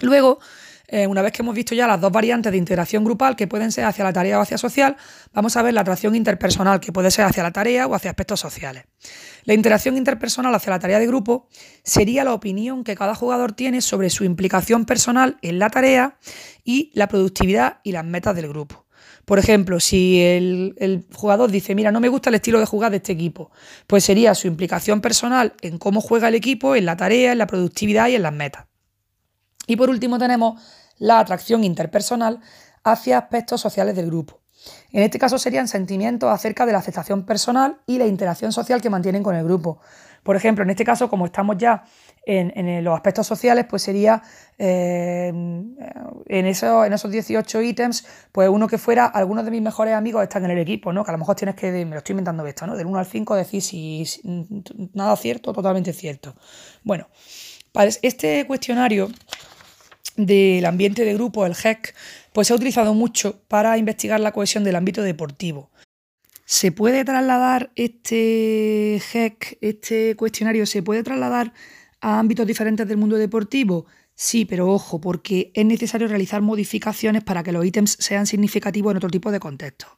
[0.00, 0.38] Luego,
[0.86, 3.72] eh, una vez que hemos visto ya las dos variantes de integración grupal, que pueden
[3.72, 4.96] ser hacia la tarea o hacia social,
[5.32, 8.40] vamos a ver la atracción interpersonal, que puede ser hacia la tarea o hacia aspectos
[8.40, 8.84] sociales.
[9.44, 11.48] La interacción interpersonal hacia la tarea de grupo
[11.82, 16.18] sería la opinión que cada jugador tiene sobre su implicación personal en la tarea
[16.64, 18.84] y la productividad y las metas del grupo.
[19.24, 22.90] Por ejemplo, si el, el, jugador dice, mira, no me gusta el estilo de jugar
[22.90, 23.50] de este equipo,
[23.86, 27.46] pues sería su implicación personal en cómo juega el equipo, en la tarea, en la
[27.46, 28.66] productividad y en las metas.
[29.66, 30.60] Y por último tenemos
[30.98, 32.40] la atracción interpersonal
[32.82, 34.40] hacia aspectos sociales del grupo.
[34.92, 38.90] En este caso serían sentimientos acerca de la aceptación personal y la interacción social que
[38.90, 39.80] mantienen con el grupo.
[40.22, 41.84] Por ejemplo, en este caso, como estamos ya
[42.24, 44.22] en, los aspectos sociales, pues sería
[44.56, 49.92] eh, en, eso, en esos 18 ítems, pues uno que fuera, algunos de mis mejores
[49.94, 51.04] amigos están en el equipo, ¿no?
[51.04, 52.74] Que a lo mejor tienes que, me lo estoy inventando esto, ¿no?
[52.74, 54.04] Del 1 al 5 decir si,
[54.94, 56.34] nada cierto, totalmente cierto.
[56.82, 57.06] Bueno,
[58.00, 59.10] este cuestionario
[60.16, 61.94] del ambiente de grupo, el GEC,
[62.32, 65.70] pues se ha utilizado mucho para investigar la cohesión del ámbito deportivo.
[66.44, 71.52] ¿Se puede trasladar este GEC, este cuestionario, se puede trasladar
[72.00, 73.86] a ámbitos diferentes del mundo deportivo?
[74.14, 78.98] Sí, pero ojo, porque es necesario realizar modificaciones para que los ítems sean significativos en
[78.98, 79.90] otro tipo de contextos.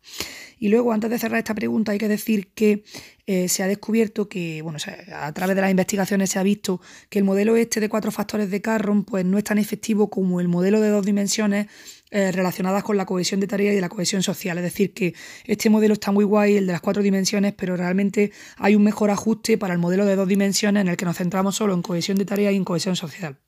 [0.59, 2.83] Y luego, antes de cerrar esta pregunta, hay que decir que
[3.27, 4.79] eh, se ha descubierto que, bueno,
[5.15, 6.81] a través de las investigaciones se ha visto
[7.11, 10.41] que el modelo este de cuatro factores de Carron pues, no es tan efectivo como
[10.41, 11.67] el modelo de dos dimensiones
[12.11, 14.57] eh, relacionadas con la cohesión de tareas y la cohesión social.
[14.57, 18.33] Es decir, que este modelo está muy guay, el de las cuatro dimensiones, pero realmente
[18.57, 21.57] hay un mejor ajuste para el modelo de dos dimensiones en el que nos centramos
[21.57, 23.39] solo en cohesión de tareas y en cohesión social.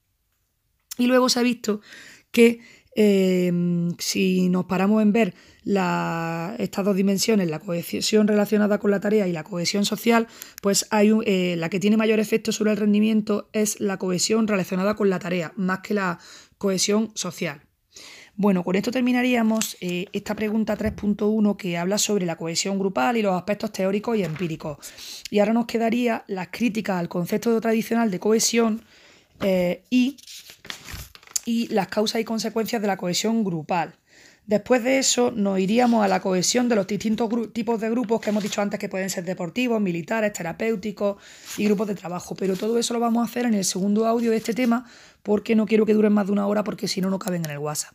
[0.99, 1.81] Y luego se ha visto
[2.33, 2.61] que
[2.97, 3.53] eh,
[3.99, 5.35] si nos paramos en ver
[5.69, 10.27] estas dos dimensiones, la cohesión relacionada con la tarea y la cohesión social,
[10.63, 14.95] pues hay eh, la que tiene mayor efecto sobre el rendimiento es la cohesión relacionada
[14.95, 16.19] con la tarea, más que la
[16.57, 17.61] cohesión social.
[18.35, 23.23] Bueno, con esto terminaríamos eh, esta pregunta 3.1 que habla sobre la cohesión grupal y
[23.23, 24.79] los aspectos teóricos y empíricos.
[25.29, 28.85] Y ahora nos quedaría las críticas al concepto tradicional de cohesión
[29.91, 30.17] y
[31.49, 33.95] y las causas y consecuencias de la cohesión grupal.
[34.49, 38.31] Después de eso nos iríamos a la cohesión de los distintos tipos de grupos que
[38.31, 41.19] hemos dicho antes que pueden ser deportivos, militares, terapéuticos
[41.59, 42.35] y grupos de trabajo.
[42.35, 44.87] Pero todo eso lo vamos a hacer en el segundo audio de este tema
[45.23, 47.51] porque no quiero que duren más de una hora porque si no, no caben en
[47.51, 47.93] el WhatsApp.